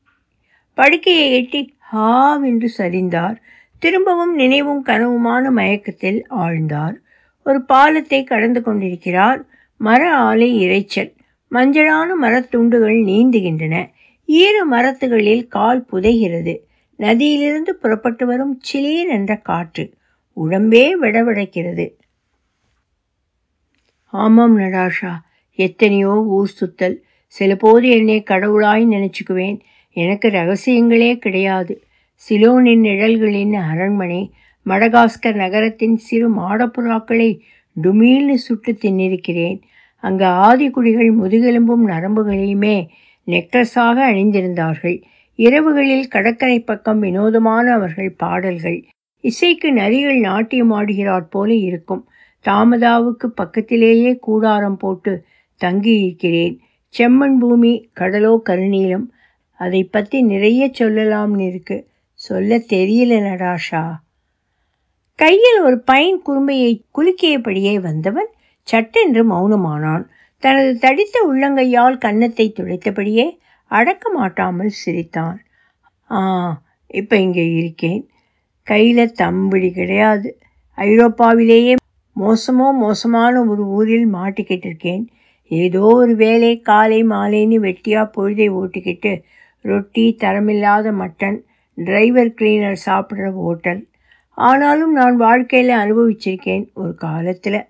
[0.78, 1.62] படுக்கையை எட்டி
[1.94, 3.36] ஹாவென்று சரிந்தார்.
[3.80, 6.96] திரும்பவும் நினைவும் கனவுமான மயக்கத்தில் ஆழ்ந்தார்.
[7.46, 9.40] ஒரு பாலத்தை கடந்து கொண்டிருக்கிறார்.
[9.82, 11.12] மர ஆலை இறைச்சல்
[11.52, 13.76] மஞ்சளான மரத்துண்டுகள் நீந்துகின்றன.
[14.26, 16.56] ஈர மரத்துகளில் கால் புதைகிறது.
[17.00, 19.84] நதியிலிருந்து புறப்பட்டு வரும் சிலீர் என்ற காற்று
[20.38, 21.86] உடம்பே விடவிடைக்கிறது
[24.14, 25.14] ஆமாம் நடாஷா
[25.60, 26.96] எத்தனையோ ஊர் சுத்தல்.
[27.28, 29.58] சில போது என்னை கடவுளாய் நினச்சிக்குவேன்.
[29.96, 31.84] எனக்கு ரகசியங்களே கிடையாது.
[32.14, 34.32] சிலோனின் நிழல்களின் அரண்மனை
[34.66, 37.40] மடகாஸ்கர் நகரத்தின் சிறு மாடப்புறாக்களை
[37.84, 39.62] டுமீல்னு சுட்டு தின்னிருக்கிறேன்.
[39.98, 42.88] அங்கு ஆதிக்குடிகள் முதுகெலும்பும் நரம்புகளையுமே
[43.28, 45.02] நெக்லஸாக அணிந்திருந்தார்கள்.
[45.38, 48.86] இரவுகளில் கடற்கரை பக்கம் வினோதமான அவர்கள் பாடல்கள்.
[49.22, 52.08] இசைக்கு நரிகள் நாட்டியமாடுகிறாற் போல இருக்கும்.
[52.50, 55.24] தாமதாவுக்கு பக்கத்திலேயே கூடாரம் போட்டு
[55.66, 56.60] தங்கியிருக்கிறேன்.
[56.98, 59.06] செம்மண் பூமி கடலோ கருநீலம்
[59.60, 61.78] அதை பற்றி நிறைய சொல்லலாம்னு இருக்கு.
[62.20, 63.84] சொல்ல தெரியல நடாஷா
[65.20, 68.30] கையில் ஒரு பைன் குறும்பையை குலுக்கியபடியே வந்தவன்
[68.68, 70.04] சட்டென்று மௌனமானான்.
[70.44, 73.26] தனது தடித்த உள்ளங்கையால் கன்னத்தை துடைத்தபடியே
[73.72, 75.38] அடக்க மாட்டாமல் சிரித்தான்.
[76.10, 76.20] ஆ
[76.92, 78.02] இப்போ இங்கே இருக்கேன்.
[78.68, 80.30] கையில் தம்பிடி கிடையாது.
[80.78, 81.74] ஐரோப்பாவிலேயே
[82.16, 85.04] மோசமோ மோசமான ஒரு ஊரில் மாட்டிக்கிட்டு இருக்கேன்
[85.52, 89.14] ஏதோ ஒரு வேலை காலை மாலைன்னு வெட்டியாக பொழுதை ஓட்டிக்கிட்டு
[89.66, 91.38] ரொட்டி தரமில்லாத மட்டன்
[91.78, 93.82] டிரைவர் கிளீனர் சாப்பிட்ற ஹோட்டல்
[94.38, 97.62] ஆனாலும் நான் வாழ்க்கையில் அனுபவிச்சிருக்கேன் ஒரு காலத்தில்.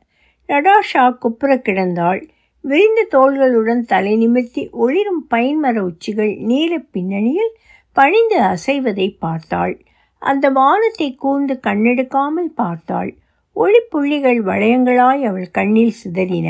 [0.49, 2.21] நடாஷா குப்புற கிடந்தாள்
[2.63, 7.53] விரிந்த தோள்களுடன் தலை நிமிர்த்தி ஒளிரும் பைன்மர உச்சிகள் நீல பின்னணியில்
[7.95, 9.75] பணிந்து அசைவதை பார்த்தாள்.
[10.21, 13.11] அந்த வானத்தை கூர்ந்து கண்ணெடுக்காமல் பார்த்தாள்.
[13.55, 16.49] ஒளிப்புள்ளிகள் வளையங்களாய் அவள் கண்ணில் சிதறின.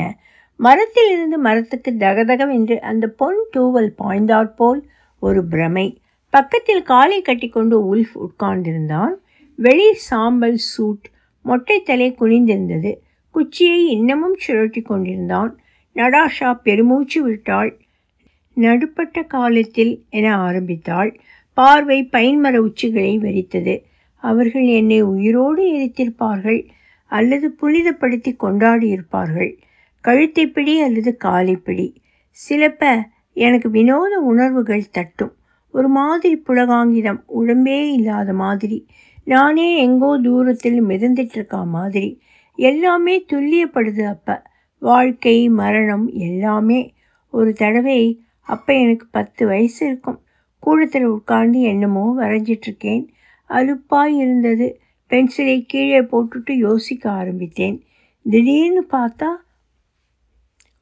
[0.60, 4.80] மரத்திலிருந்து மரத்துக்கு தகதகவென்று அந்த பொன் தூவல் பாய்ந்தாற்போல்
[5.18, 6.00] ஒரு பிரமை.
[6.30, 9.14] பக்கத்தில் காலை கட்டிக்கொண்டு உல்ஃப் உட்கார்ந்திருந்தான்.
[9.54, 11.10] வெளி சாம்பல் சூட்
[11.42, 12.94] மொட்டை தலை குனிந்திருந்தது.
[13.30, 15.58] குச்சியை இன்னமும் சுழட்டி கொண்டிருந்தான்.
[15.94, 17.78] நடாஷா பெருமூச்சு விட்டாள்.
[18.56, 21.20] நடுப்பட்ட காலத்தில் என ஆரம்பித்தாள்.
[21.54, 23.82] பார்வை பைன்மர உச்சிகளை வெறித்தது.
[24.14, 26.68] அவர்கள் என்னை உயிரோடு எரித்திருப்பார்கள்
[27.06, 29.58] அல்லது புனிதப்படுத்தி கொண்டாடியிருப்பார்கள்.
[30.00, 32.00] கழுத்தை பிடி அல்லது காலை பிடி
[32.30, 33.02] சிலப்ப
[33.36, 35.32] எனக்கு வினோத உணர்வுகள் தட்டும்.
[35.70, 38.86] ஒரு மாதிரி புலகாங்கிதம் உடம்பே இல்லாத மாதிரி.
[39.24, 42.20] நானே எங்கோ தூரத்தில் மிதந்துட்டுருக்கா மாதிரி.
[42.56, 44.42] எல்லாமே துல்லியப்படுது அப்போ.
[44.78, 46.94] வாழ்க்கை மரணம் எல்லாமே.
[47.30, 50.20] ஒரு தடவை அப்போ எனக்கு பத்து வயசு இருக்கும்.
[50.58, 53.06] கூடத்தில் உட்கார்ந்து என்னமோ வரைஞ்சிட்ருக்கேன்
[53.48, 54.80] அலுப்பாய் இருந்தது.
[55.10, 57.82] பென்சிலை கீழே போட்டுட்டு யோசிக்க ஆரம்பித்தேன்.
[58.30, 59.28] திடீர்னு பார்த்தா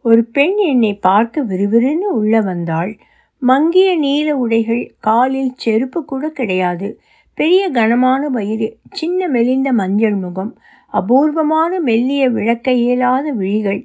[0.05, 2.99] ஒரு பெண் என்னை பார்க்க விறுவிறுன்னு உள்ளே வந்தாள்.
[3.43, 6.89] மங்கிய நீல உடைகள் காலில் செருப்பு கூட கிடையாது.
[7.35, 10.53] பெரிய கனமான வயிறு சின்ன மெலிந்த மஞ்சள் முகம்
[10.93, 13.81] அபூர்வமான மெல்லிய விளக்க இயலாத விழிகள்.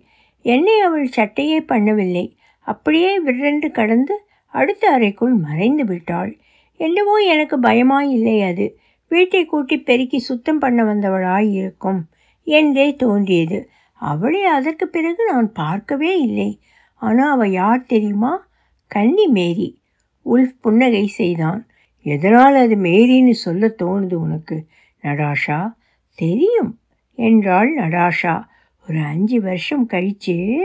[0.45, 2.25] என்னை அவள் சட்டையே பண்ணவில்லை.
[2.67, 4.15] அப்படியே விரண்டு கடந்து
[4.53, 6.37] அடுத்த அறைக்குள் மறைந்து விட்டாள்.
[6.79, 8.77] என்னவோ எனக்கு பயமாய் இல்லை அது.
[9.11, 12.01] வீட்டை கூட்டி பெருக்கி சுத்தம் பண்ண வந்தவளாய் இருக்கும்.
[12.47, 13.59] என்றே தோன்றியது.
[13.99, 16.59] அவளை அதற்கு பிறகு நான் பார்க்கவே இல்லை.
[16.93, 18.47] ஆனால் அவள் யார் தெரியுமா?
[18.87, 19.81] கன்னி மேரி.
[20.25, 21.67] உல்ஃப் புன்னகை செய்தான்.
[22.01, 24.65] எதனால் அது மேரின்னு சொல்ல தோணுது உனக்கு?
[25.03, 25.73] நடாஷா?
[26.15, 26.79] தெரியும்
[27.15, 28.43] என்றாள் நடாஷா.
[28.89, 30.59] ஒரு அஞ்சு வருஷம் கழிச்சு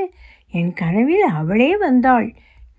[0.51, 2.35] என் கனவில் அவளே வந்தாள்.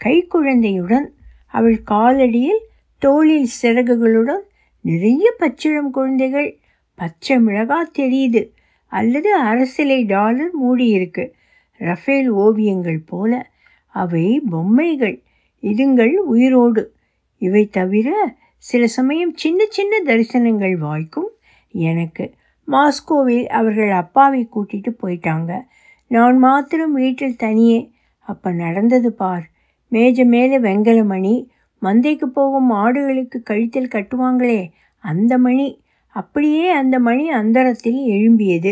[0.05, 1.05] கைக்குழந்தையுடன்
[1.47, 2.63] அவள் காலடியில்
[2.97, 4.41] தோளில் சிறகுகளுடன்
[4.81, 6.59] நிறைய பச்சிளம் குழந்தைகள்.
[6.95, 8.54] பச்சை மிளகா தெரியுது.
[8.87, 11.31] அல்லது அரசிலை டாலர் மூடியிருக்கு.
[11.77, 13.49] ரஃபேல் ஓவியங்கள் போல
[13.87, 15.21] அவை பொம்மைகள்
[15.61, 16.93] இதுங்கள் உயிரோடு.
[17.37, 21.29] இவை தவிர சில சமயம் சின்ன சின்ன தரிசனங்கள் வாய்க்கும்
[21.71, 22.33] எனக்கு.
[22.67, 25.61] மாஸ்கோவில் அவர்கள் அப்பாவை கூட்டிகிட்டு போயிட்டாங்க.
[26.07, 27.91] நான் மாத்திரம் வீட்டில் தனியே.
[28.19, 29.49] அப்போ நடந்தது பார்.
[29.87, 35.83] மேஜ மேலே வெங்கல மணி மந்தைக்கு போகும் ஆடுகளுக்கு கழுத்தில் கட்டுவாங்களே அந்த மணி.
[36.15, 38.71] அப்படியே அந்த மணி அந்தரத்தில் எழும்பியது.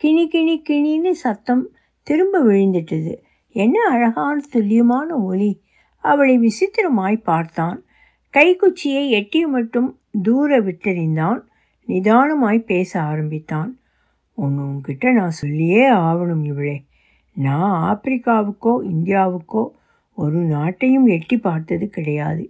[0.00, 1.68] கிணி கிணி கிணின்னு சத்தம்
[2.02, 3.12] திரும்ப விழுந்துட்டது.
[3.54, 5.60] என்ன அழகான துல்லியமான ஒலி!
[6.04, 7.78] அவளை விசித்திரமாய் பார்த்தான்.
[8.34, 9.88] கைக்குச்சியை எட்டி மட்டும்
[10.22, 11.40] தூர விட்டறிந்தான்.
[11.88, 13.70] நிதானமாய் பேச ஆரம்பித்தான்.
[14.38, 16.76] ஒன்று உன்கிட்ட நான் சொல்லியே ஆகணும் இவளே.
[17.36, 19.62] நான் ஆப்பிரிக்காவுக்கோ இந்தியாவுக்கோ
[20.18, 22.44] ஒரு நாட்டையும் எட்டி பார்த்தது கிடையாது.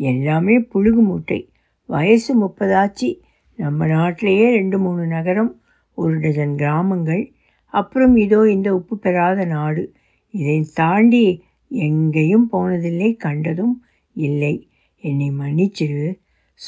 [0.00, 1.40] எல்லாமே புழுகு மூட்டை.
[1.88, 3.10] வயசு முப்பதாச்சு.
[3.58, 5.60] நம்ம நாட்டிலேயே ரெண்டு மூணு நகரம்
[5.94, 7.32] ஒரு டஜன் கிராமங்கள்.
[7.64, 9.92] அப்புறம் இதோ இந்த உப்பு பெறாத நாடு.
[10.30, 14.68] இதை தாண்டி எங்கேயும் போனதில்லை கண்டதும் இல்லை.
[15.00, 16.18] என்னை மன்னிச்சிரு.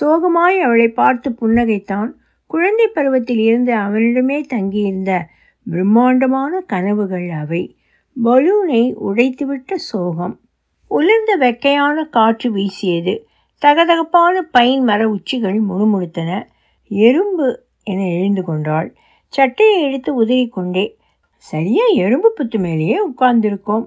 [0.01, 2.11] சோகமாய் அவளை பார்த்து புன்னகைத்தான்.
[2.47, 5.29] குழந்தை பருவத்தில் இருந்து அவனிடமே தங்கியிருந்த
[5.71, 7.77] பிரம்மாண்டமான கனவுகள் அவை.
[8.25, 10.41] பலூனை உடைத்துவிட்ட சோகம்.
[10.87, 13.27] உலர்ந்த வெக்கையான காற்று வீசியது.
[13.63, 16.43] தகதகப்பான பைன் மர உச்சிகள் முணுமுணுத்தன.
[16.91, 17.47] எறும்பு
[17.83, 18.89] என எழுந்து கொண்டாள்.
[19.29, 20.99] சட்டையை எடுத்து உதறி கொண்டே
[21.45, 23.87] சரியா எறும்பு புத்து மேலேயே உட்கார்ந்திருக்கோம்.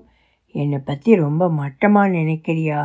[0.55, 2.79] என்னை பற்றி ரொம்ப மட்டமாக நினைக்கிறியா?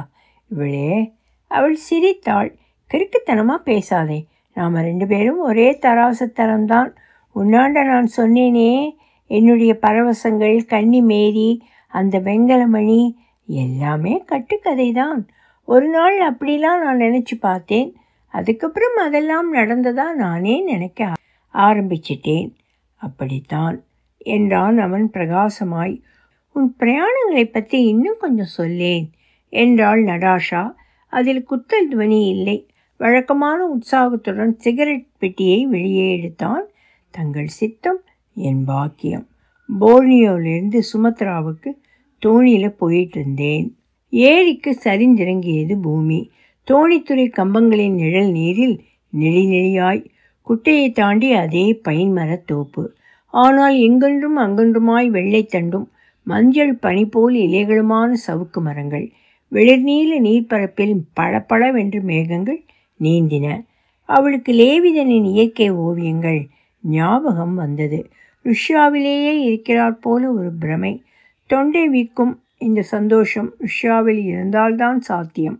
[0.51, 1.13] இவளே
[1.51, 2.51] அவள் சிரித்தாள்.
[2.91, 4.27] கிறுக்குத்தனமாக பேசாதே.
[4.53, 6.91] நாம் ரெண்டு பேரும் ஒரே தராசத்தனம்தான்
[7.37, 8.71] உன்னாண்ட நான் சொன்னேனே
[9.27, 13.01] என்னுடைய பரவசங்கள் கன்னி மேரி அந்த வெங்கலமணி
[13.47, 15.21] எல்லாமே கட்டுக்கதை தான்
[15.65, 17.89] ஒரு நாள் அப்படிலாம் நான் நினச்சி பார்த்தேன்.
[18.29, 21.13] அதுக்கப்புறம் அதெல்லாம் நடந்ததா நானே நினைக்க
[21.55, 22.51] ஆரம்பிச்சிட்டேன்.
[22.97, 23.83] அப்படித்தான்
[24.17, 26.01] என்றான் அவன் பிரகாசமாய்.
[26.53, 29.11] உன் பிரயாணங்களை பற்றி இன்னும் கொஞ்சம் சொல்லேன்
[29.49, 30.73] என்றாள் நடாஷா.
[31.07, 32.69] அதில் குத்தல் துவனி இல்லை.
[32.97, 36.65] வழக்கமான உற்சாகத்துடன் சிகரெட் பெட்டியை வெளியே எடுத்தான்.
[37.11, 38.01] தங்கள் சித்தம்
[38.35, 39.27] என் பாக்கியம்.
[39.81, 41.71] போர்னியோவிலிருந்து சுமத்ராவுக்கு
[42.27, 43.67] தோணியில் போயிட்டு இருந்தேன்
[44.11, 46.31] ஏரிக்கு சரிந்திறங்கியது பூமி.
[46.69, 48.77] தோணித்துறை கம்பங்களின் நிழல் நீரில்
[49.13, 50.03] நெளி நெளியாய்
[50.47, 52.83] குட்டையை தாண்டி அதே பைன் மரத்தோப்பு
[53.35, 55.87] ஆனால் எங்கென்றும் அங்கொன்றுமாய் வெள்ளைத்தண்டும்
[56.27, 59.07] மஞ்சள் பனி போல் இலைகளுமான சவுக்கு மரங்கள்.
[59.53, 62.61] வெளிர்நீல நீர்ப்பரப்பில் பளபளவென்று மேகங்கள்
[63.01, 63.47] நீந்தின.
[64.09, 66.41] அவளுக்கு லேவிதனின் இயற்கை ஓவியங்கள்
[66.85, 68.01] ஞாபகம் வந்தது.
[68.45, 70.93] ருஷ்யாவிலேயே இருக்கிறார் போல ஒரு பிரமை.
[71.51, 75.59] தொண்டை வீக்கும் இந்த சந்தோஷம் ருஷ்யாவில் இருந்தால்தான் சாத்தியம்.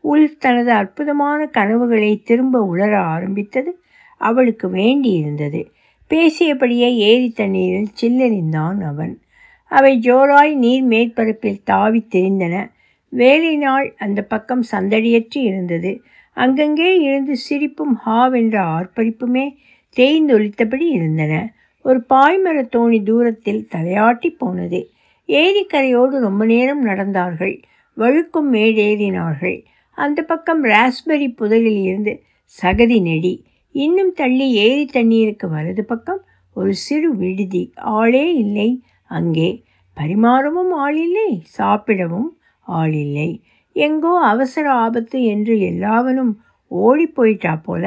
[0.00, 3.80] உள் தனது அற்புதமான கனவுகளை திரும்ப உணர ஆரம்பித்தது.
[4.18, 5.66] அவளுக்கு வேண்டியிருந்தது.
[6.10, 9.20] பேசியபடியே ஏரி தண்ணீரில் சில்லறிந்தான் அவன்.
[9.68, 12.70] அவை ஜோராய் நீர் மேற்பரப்பில் தாவி திரிந்தன.
[13.08, 16.02] வேலை நாள் அந்த பக்கம் சந்தடியற்று இருந்தது.
[16.32, 19.54] அங்கங்கே இருந்து சிரிப்பும் ஹாவென்ற ஆர்ப்பரிப்புமே
[19.96, 21.52] தேய்ந்தொலித்தபடி இருந்தன.
[21.82, 24.90] ஒரு பாய்மர தோணி தூரத்தில் தலையாட்டி போனது.
[25.28, 27.62] ஏரிக்கரையோடு ரொம்ப நேரம் நடந்தார்கள்.
[27.96, 29.64] வழுக்கும் மேடேறினார்கள்.
[30.02, 32.12] அந்த பக்கம் ராஸ்பெரி புதரில் இருந்து
[32.52, 33.34] சகதி நெடி
[33.74, 36.22] இன்னும் தள்ளி ஏரி தண்ணீருக்கு வலது பக்கம்
[36.56, 37.62] ஒரு சிறு விடுதி.
[37.98, 38.70] ஆளே இல்லை.
[39.10, 39.48] அங்கே
[39.96, 42.30] பரிமாறவும் ஆளில்லை சாப்பிடவும்
[42.66, 43.30] ஆளில்லை.
[43.76, 46.32] எங்கோ அவசர ஆபத்து என்று எல்லாவனும்
[46.70, 47.84] ஓடி போயிட்டா போல.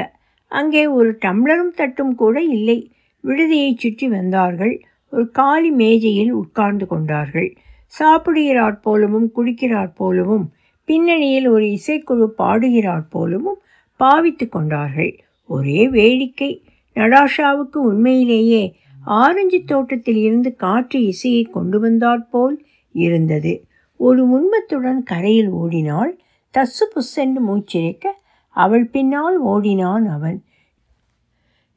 [0.52, 2.78] அங்கே ஒரு டம்ளரும் தட்டும் கூட இல்லை.
[3.24, 4.74] விடுதியை சுற்றி வந்தார்கள்.
[5.12, 7.48] ஒரு காலி மேஜையில் உட்கார்ந்து கொண்டார்கள்.
[7.92, 10.46] சாப்பிடுகிறாற் போலவும் குடிக்கிறாற் போலவும்
[10.84, 13.58] பின்னணியில் ஒரு இசைக்குழு பாடுகிறாற் போலவும்
[13.96, 15.24] பாவித்து கொண்டார்கள்.
[15.46, 16.62] ஒரே வேடிக்கை.
[16.94, 23.64] நடாஷாவுக்கு உண்மையிலேயே ஆரஞ்சு தோட்டத்தில் இருந்து காற்று இசையை கொண்டு வந்தாற்போல் இருந்தது.
[23.96, 26.18] ஒரு உண்மத்துடன் கரையில் ஓடினாள்.
[26.58, 28.06] தசு புஸ்ஸென்று மூச்சிறைக்க
[28.48, 30.44] அவள் பின்னால் ஓடினான் அவன்.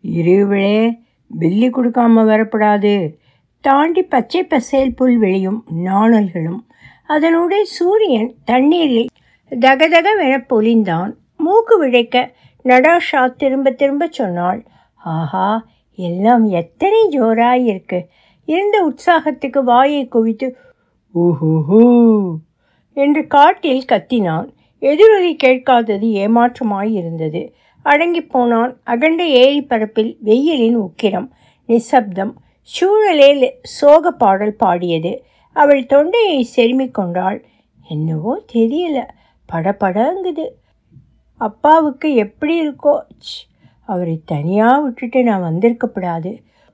[0.02, 1.00] இருவிழே
[1.40, 3.16] பில்லி கொடுக்காம வரப்படாது.
[3.62, 6.67] தாண்டி பச்சை பசேல் புல் வெளியும் நாணல்களும்
[7.08, 9.10] அதனுடைய சூரியன் தண்ணீரில்
[9.52, 11.12] தகதகவென பொலிந்தான்.
[11.38, 12.16] மூக்கு விழைக்க
[12.66, 14.62] நடாஷா திரும்ப திரும்ப சொன்னாள்.
[15.16, 15.50] ஆஹா
[16.00, 18.00] எல்லாம் எத்தனை ஜோராயிருக்கு.
[18.48, 20.48] இருந்த உற்சாகத்துக்கு வாயை குவித்து
[21.16, 21.82] ஓஹோஹோ
[22.98, 24.48] என்று காட்டில் கத்தினான்.
[24.82, 27.42] எதிரொலி கேட்காதது ஏமாற்றமாய் இருந்தது
[27.86, 28.74] அடங்கி போனான்.
[28.84, 31.28] அகண்ட ஏரி பரப்பில் வெயிலின் உக்கிரம்
[31.70, 32.34] நிசப்தம்
[32.70, 33.32] சூழலே
[33.78, 35.14] சோக பாடல் பாடியது.
[35.58, 37.46] அவள் தொண்டையை செருமிக் கொண்டாள்.
[37.90, 39.00] என்னவோ தெரியல.
[39.54, 40.46] படபடங்குது.
[41.38, 42.96] அப்பாவுக்கு எப்படி இருக்கோ?
[43.86, 46.32] அவரை தனியாக விட்டுட்டு நான் வந்திருக்கப்படாது.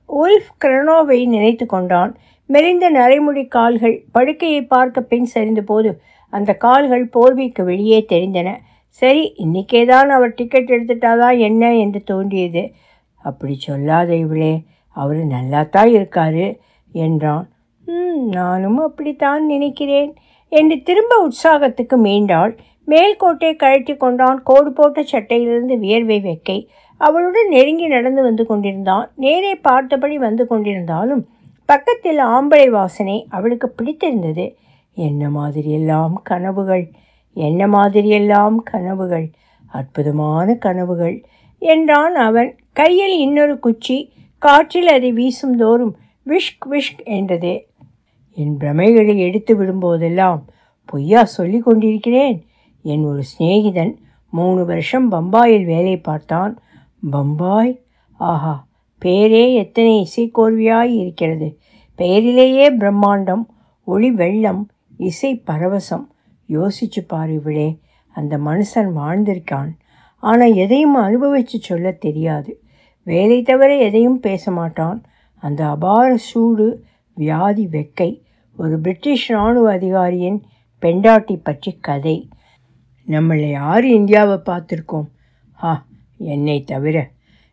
[0.08, 2.16] உல்ஃப் கிரனோவை நினைத்து கொண்டான்.
[2.46, 6.00] மெலிந்த நரைமுடி கால்கள் படுக்கையை பார்க்க பின் சரிந்த போது
[6.32, 8.56] அந்த கால்கள் போர்வைக்கு வெளியே தெரிந்தன.
[8.88, 12.72] சரி இன்றைக்கே தான் அவர் டிக்கெட் எடுத்துட்டாதான் என்ன என்று தோன்றியது.
[13.16, 14.54] அப்படி சொல்லாத இவளே.
[14.88, 16.46] அவர் நல்லாத்தான் இருக்காரு
[16.92, 17.48] என்றான்.
[18.30, 20.14] நானும் அப்படித்தான் நினைக்கிறேன்
[20.48, 22.58] என்று திரும்ப உற்சாகத்துக்கு மீண்டாள்.
[22.86, 24.42] மேல்கோட்டை கழட்டி கொண்டான்.
[24.42, 26.66] கோடு போட்ட சட்டையிலிருந்து வியர்வை வெக்கை
[26.98, 29.12] அவளுடன் நெருங்கி நடந்து வந்து கொண்டிருந்தான்.
[29.16, 31.22] நேரே பார்த்தபடி வந்து கொண்டிருந்தாலும்
[31.66, 34.56] பக்கத்தில் ஆம்பளை வாசனை அவளுக்கு பிடித்திருந்தது.
[34.94, 36.90] என்ன மாதிரியெல்லாம் கனவுகள்?
[37.34, 39.30] என்ன மாதிரியெல்லாம் கனவுகள்?
[39.66, 41.24] அற்புதமான கனவுகள்
[41.58, 42.56] என்றான் அவன்.
[42.72, 47.66] கையில் இன்னொரு குச்சி காற்றில் அதை வீசும் தோறும் விஷ்க் விஷ்க் என்றது.
[48.34, 50.42] என் பிரமைகளை எடுத்து விடும்போதெல்லாம்
[50.84, 52.46] பொய்யா சொல்லி கொண்டிருக்கிறேன்.
[52.82, 53.96] என் ஒரு சிநேகிதன்
[54.30, 56.58] மூணு வருஷம் பம்பாயில் வேலை பார்த்தான்.
[57.10, 57.82] பம்பாய்?
[58.12, 58.66] ஆஹா
[59.04, 61.58] பேரே எத்தனை இசைக்கோர்வியாய் இருக்கிறது.
[61.94, 63.46] பெயரிலேயே பிரம்மாண்டம்
[63.84, 66.06] ஒளி வெள்ளம் இசை பரவசம்.
[66.48, 67.42] யோசிச்சு பாரு
[68.08, 69.70] அந்த மனுஷன் வாழ்ந்திருக்கான்.
[70.18, 72.62] ஆனால் எதையும் அனுபவித்து சொல்ல தெரியாது.
[73.02, 75.02] வேலை தவிர எதையும் பேச மாட்டான்.
[75.38, 78.22] அந்த அபார சூடு வியாதி வெக்கை
[78.56, 80.36] ஒரு பிரிட்டிஷ் இராணுவ அதிகாரியின்
[80.82, 82.28] பெண்டாட்டி பற்றி கதை.
[83.06, 85.08] நம்மளை யார் இந்தியாவை பார்த்துருக்கோம்?
[85.52, 85.72] ஹா
[86.18, 86.96] என்னை தவிர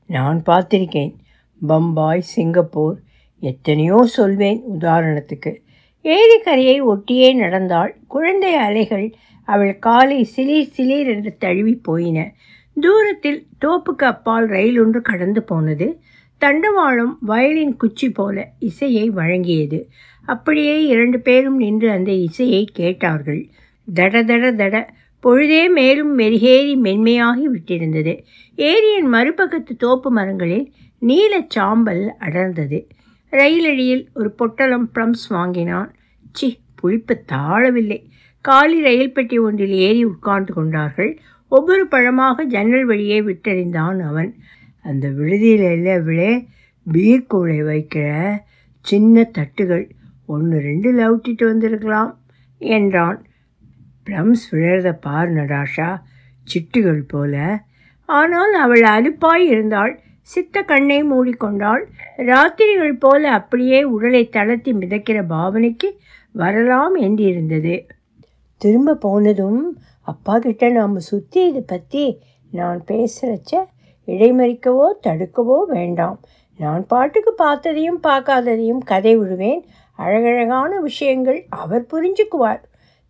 [0.09, 1.13] நான் பார்த்திருக்கேன்.
[1.61, 2.97] பம்பாய் சிங்கப்பூர்
[3.39, 5.51] எத்தனையோ சொல்வேன் உதாரணத்துக்கு.
[6.05, 9.07] ஏரிக்கரையை ஒட்டியே நடந்தால் குழந்தை அலைகள்
[9.47, 12.19] அவள் காலை சிலீர் சிலீர் என்று தழுவி போயின.
[12.77, 15.87] தூரத்தில் தோப்புக்கு அப்பால் ரயில் ஒன்று கடந்து போனது.
[16.41, 19.79] தண்டவாளம் வயலின் குச்சி போல இசையை வழங்கியது.
[20.31, 23.41] அப்படியே இரண்டு பேரும் நின்று அந்த இசையை கேட்டார்கள்.
[23.95, 24.87] தட தட தட.
[25.19, 28.13] பொழுதே மேலும் மெருகேறி மென்மையாகி விட்டிருந்தது.
[28.55, 32.79] ஏரியின் மறுபக்கத்து தோப்பு மரங்களில் நீல சாம்பல் அடர்ந்தது.
[33.31, 35.95] ரயிலடியில் ஒரு பொட்டலம் ப்ளம்ஸ் வாங்கினான்.
[36.31, 37.99] சி புளிப்பு தாழவில்லை.
[38.41, 41.19] காலி ரயில் பெட்டி ஒன்றில் ஏறி உட்கார்ந்து கொண்டார்கள்.
[41.49, 44.35] ஒவ்வொரு பழமாக ஜன்னல் வழியே விட்டறிந்தான் அவன்.
[44.83, 46.45] அந்த விடுதியில் இல்லவிலே
[46.91, 48.37] பீர் கூளை வைக்கிற
[48.81, 49.89] சின்ன தட்டுகள்.
[50.35, 52.11] ஒன்று ரெண்டு லவுட்டிட்டு வந்திருக்கலாம்
[52.61, 53.19] என்றான்.
[54.07, 55.89] ப்ளம்ஸ் விழறத பார் நடாஷா
[56.47, 57.35] சிட்டுகள் போல.
[58.09, 59.93] ஆனால் அவள் அலுப்பாய் இருந்தாள்.
[60.29, 61.83] சித்த கண்ணை மூடிக்கொண்டாள்.
[62.29, 65.89] ராத்திரிகள் போல அப்படியே உடலை தளர்த்தி மிதக்கிற பாவனைக்கு
[66.35, 67.75] வரலாம் என்றிருந்தது.
[68.61, 69.61] திரும்ப போனதும்
[70.11, 72.03] அப்பா கிட்ட நாம் சுற்றி இதை பற்றி
[72.51, 73.51] நான் பேசுகிறச்ச
[74.07, 76.17] இடைமறிக்கவோ தடுக்கவோ வேண்டாம்.
[76.59, 79.61] நான் பாட்டுக்கு பார்த்ததையும் பார்க்காததையும் கதை விடுவேன்.
[80.03, 82.61] அழகழகான விஷயங்கள் அவர் புரிஞ்சுக்குவார்.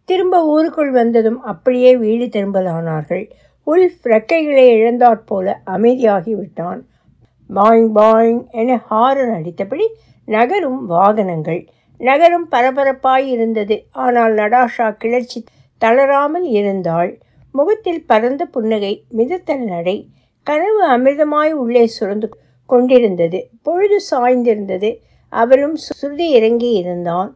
[0.09, 3.25] திரும்ப ஊருக்குள் வந்ததும் அப்படியே வீடு திரும்பலானார்கள்.
[3.67, 6.79] உல்ஃப் ரெக்கைகளை இழந்தாற் போல அமைதியாகி விட்டான்
[7.49, 9.85] பாயிங் பாயிங் என ஹாரன் அடித்தபடி
[10.27, 11.61] நகரும் வாகனங்கள்.
[11.99, 13.75] நகரம் பரபரப்பாய் இருந்தது.
[14.05, 15.39] ஆனால் நடாஷா கிளர்ச்சி
[15.81, 17.11] தளராமல் இருந்தாள்.
[17.55, 19.97] முகத்தில் பரந்த புன்னகை மிதத்தல் நடை
[20.47, 22.27] கனவு அமிர்தமாய் உள்ளே சுரந்து
[22.69, 23.39] கொண்டிருந்தது.
[23.63, 24.89] பொழுது சாய்ந்திருந்தது.
[25.33, 27.29] அவளும் சுருதி இறங்கி இருந்தான்.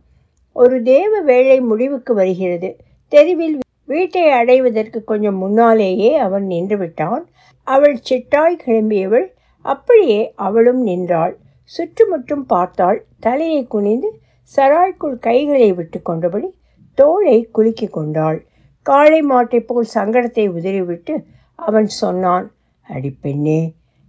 [0.51, 2.69] ஒரு தேவ வேளை முடிவுக்கு வருகிறது.
[3.11, 7.23] தெருவில் வீட்டை அடைவதற்கு கொஞ்சம் முன்னாலேயே அவன் நின்று விட்டான்.
[7.63, 9.27] அவள் சிட்டாய் கிளம்பியவள்
[9.61, 11.33] அப்படியே அவளும் நின்றாள்.
[11.63, 12.99] சுற்றுமுற்றும் பார்த்தாள்.
[13.19, 14.09] தலையை குனிந்து
[14.55, 16.49] சராய்க்குள் கைகளை விட்டு கொண்டபடி
[16.97, 18.39] தோளை குலுக்கி கொண்டாள்.
[18.81, 21.13] காளை மாட்டை போல் சங்கடத்தை உதறிவிட்டு
[21.55, 22.45] அவன் சொன்னான்
[22.87, 23.61] அடிப்பெண்ணே பெண்ணே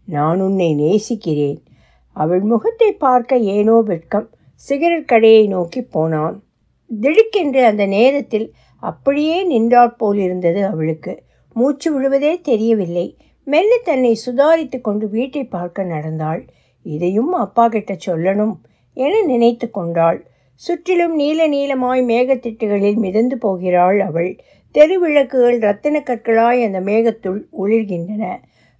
[0.04, 1.60] நான் உன்னை நேசிக்கிறேன்.
[2.16, 6.36] அவள் முகத்தை பார்க்க ஏனோ வெட்கம் சிகரெட் கடையை நோக்கி போனான்.
[6.90, 8.46] திடுக்கென்று அந்த நேரத்தில்
[8.82, 11.12] அப்படியே நின்றாற் போல் இருந்தது அவளுக்கு.
[11.56, 13.06] மூச்சு விழுவதே தெரியவில்லை.
[13.46, 16.42] மெல்ல தன்னை சுதாரித்து கொண்டு வீட்டை பார்க்க நடந்தாள்.
[16.86, 18.54] இதையும் அப்பா கிட்ட சொல்லணும்
[18.96, 20.18] என நினைத்து கொண்டாள்.
[20.62, 24.30] சுற்றிலும் நீல நீளமாய் மேகத்திட்டுகளில் மிதந்து போகிறாள் அவள்.
[24.74, 28.24] தெருவிளக்குகள் ரத்தின கற்களாய் அந்த மேகத்துள் ஒளிர்கின்றன.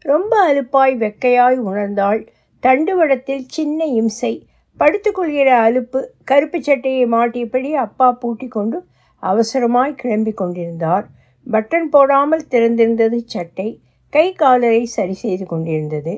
[0.05, 2.21] ரொம்ப அலுப்பாய் வெக்கையாய் உணர்ந்தாள்
[2.63, 4.33] தண்டுவடத்தில் சின்ன இம்சை.
[4.81, 8.79] படுத்துக்கொள்கிற அலுப்பு கருப்பு சட்டையை மாட்டியபடி அப்பா பூட்டி கொண்டு
[9.23, 11.07] அவசரமாய் கிளம்பி கொண்டிருந்தார்.
[11.47, 13.69] பட்டன் போடாமல் திறந்திருந்தது சட்டை.
[14.13, 16.15] கை காலரை சரி செய்து கொண்டிருந்தது.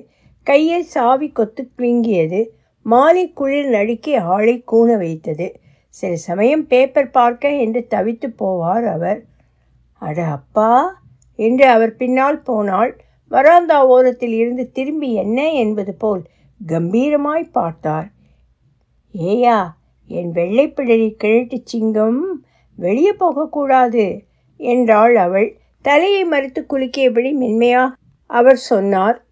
[0.46, 2.40] கையில் சாவி கொத்து கிளிங்கியது
[2.86, 5.46] மாலை குளிர் நடுக்கி ஆளை கூண வைத்தது.
[5.94, 9.20] சில சமயம் பேப்பர் பார்க்க என்று தவித்து போவார் அவர்.
[10.02, 10.70] அட அப்பா!
[11.38, 12.92] என்று அவர் பின்னால் போனாள்.
[13.28, 16.22] வராந்தா ஓரத்தில் இருந்து திரும்பி என்ன என்பது போல்
[16.66, 18.10] கம்பீரமாய் பார்த்தார்.
[19.14, 19.58] ஏயா
[20.06, 22.42] என் வெள்ளைப்பிடரி கிழட்டு சிங்கம்
[22.74, 24.24] வெளியே போகக்கூடாது
[24.56, 25.58] என்றாள் அவள்.
[25.80, 27.92] தலையை மறுத்து குலுக்கியபடி மென்மையா
[28.26, 29.24] அவர் சொன்னார்.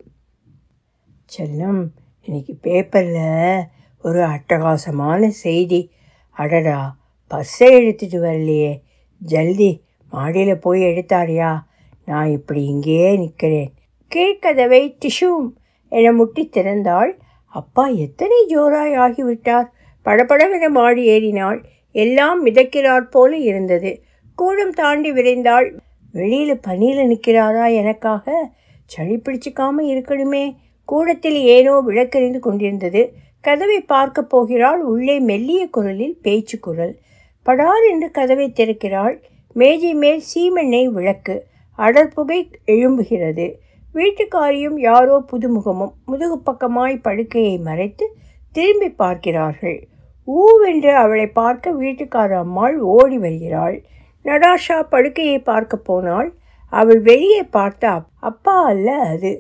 [1.39, 1.81] செல்லம்
[2.23, 3.63] இன்னைக்கு பேப்பரில்
[4.03, 5.91] ஒரு அட்டகாசமான செய்தி.
[6.31, 6.97] அடடா
[7.29, 8.83] பஸ்ஸை எடுத்துட்டு வரலையே.
[9.21, 11.63] ஜல்தி மாடியில் போய் எடுத்தாரியா?
[12.05, 13.73] நான் இப்படி இங்கேயே நிற்கிறேன்
[14.15, 15.49] கீழ்கதவை டிஷூம்
[15.89, 17.13] என முட்டி திறந்தாள்.
[17.47, 19.67] அப்பா எத்தனை ஜோராய் ஆகிவிட்டார்.
[20.05, 21.63] படபடவென மாடி ஏறினாள்.
[21.93, 24.03] எல்லாம் மிதக்கிறாற் போல இருந்தது.
[24.35, 25.79] கூடம் தாண்டி விரைந்தாள்.
[26.13, 28.51] வெளியில் பனியில் நிற்கிறாரா எனக்காக?
[28.85, 30.55] சளி பிடிச்சிக்காம இருக்கணுமே.
[30.85, 33.13] கூடத்தில் ஏனோ விளக்கறிந்து கொண்டிருந்தது.
[33.41, 34.81] கதவை பார்க்க போகிறாள்.
[34.81, 36.97] உள்ளே மெல்லிய குரலில் பேச்சு குரல்.
[37.43, 39.23] படார் என்று கதவை திறக்கிறாள்.
[39.53, 41.47] மேஜை மேல் சீமெண்ணெய் விளக்கு.
[41.79, 43.55] அடற்புகை எழும்புகிறது.
[43.97, 48.07] வீட்டுக்காரியும் யாரோ புதுமுகமும் முதுகு பக்கமாய் படுக்கையை மறைத்து
[48.53, 49.79] திரும்பி பார்க்கிறார்கள்.
[50.27, 53.77] ஊவென்று அவளை பார்க்க வீட்டுக்கார அம்மாள் ஓடி வருகிறாள்.
[54.25, 56.31] நடாஷா படுக்கையை பார்க்க போனால்
[56.73, 59.33] அவள் வெளியே பார்த்த அப்பா அல்ல அது.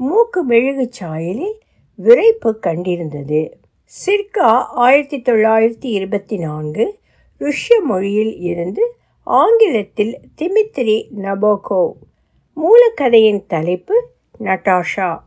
[0.00, 1.56] மூக்கு மெழுகு சாயலில்
[1.98, 3.42] விரைப்பு கண்டிருந்தது.
[3.92, 4.50] சிர்கா
[4.84, 6.84] ஆயிரத்தி தொள்ளாயிரத்தி இருபத்தி நான்கு
[7.40, 8.84] ருஷ்ய மொழியில் இருந்து
[9.26, 11.82] ஆங்கிலத்தில் திமித்ரி நபோகோ.
[12.56, 14.08] மூலக்கதையின் தலைப்பு
[14.40, 15.18] நட்டாஷா.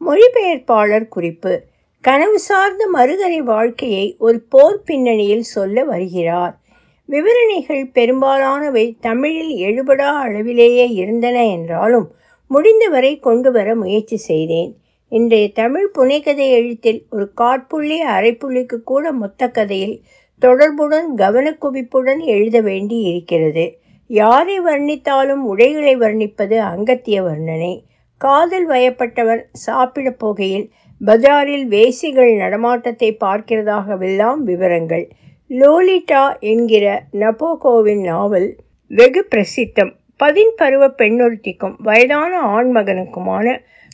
[0.00, 1.62] மொழிபெயர்ப்பாளர் குறிப்பு.
[2.00, 6.60] கனவு சார்ந்த மறுகரை வாழ்க்கையை ஒரு போர் பின்னணியில் சொல்ல வருகிறார்.
[7.06, 12.12] விவரணைகள் பெரும்பாலானவை தமிழில் எழுபடா அளவிலேயே இருந்தன என்றாலும்
[12.46, 14.76] முடிந்தவரை கொண்டு வர முயற்சி செய்தேன்.
[15.08, 20.02] இன்றைய தமிழ் புனைக்கதை எழுத்தில் ஒரு காற்புள்ளி அரைப்புள்ளிக்கு கூட மொத்த கதையில்
[20.38, 23.81] தொடர்புடன் கவனக்குவிப்புடன் எழுத வேண்டி இருக்கிறது
[24.18, 27.74] யாரை வர்ணித்தாலும் உடைகளை வர்ணிப்பது அங்கத்திய வர்ணனை
[28.16, 30.66] காதல் வயப்பட்டவன் சாப்பிட போகையில்
[31.00, 35.04] பஜாரில் வேசிகள் நடமாட்டத்தை பார்க்கிறதாகவெல்லாம் விவரங்கள்.
[35.50, 38.48] லோலிட்டா என்கிற நபோகோவின் நாவல்
[38.90, 39.92] வெகு பிரசித்தம்.
[40.16, 43.46] பதின் பருவ பெண்ணொருத்திக்கும் வயதான ஆண்மகனுக்குமான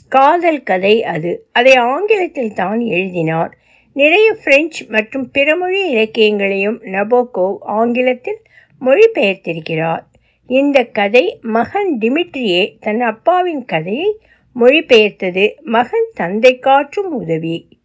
[0.09, 1.33] காதல் கதை அது.
[1.53, 3.55] அதை ஆங்கிலத்தில் தான் எழுதினார்.
[3.93, 8.41] நிறைய பிரெஞ்சு மற்றும் பிறமொழி இலக்கியங்களையும் நபோகோவ் ஆங்கிலத்தில்
[8.81, 10.05] மொழிபெயர்த்திருக்கிறார்.
[10.49, 14.19] இந்த கதை மகன் டிமிட்ரியே தன் அப்பாவின் கதையை
[14.57, 15.55] மொழிபெயர்த்தது.
[15.63, 17.81] மகன் தந்தை காற்றும் உதவி.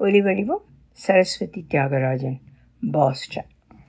[0.00, 2.38] ஒலிவடிவம் சரஸ்வதி தியாகராஜன்
[2.90, 3.49] பாஸ்டன்.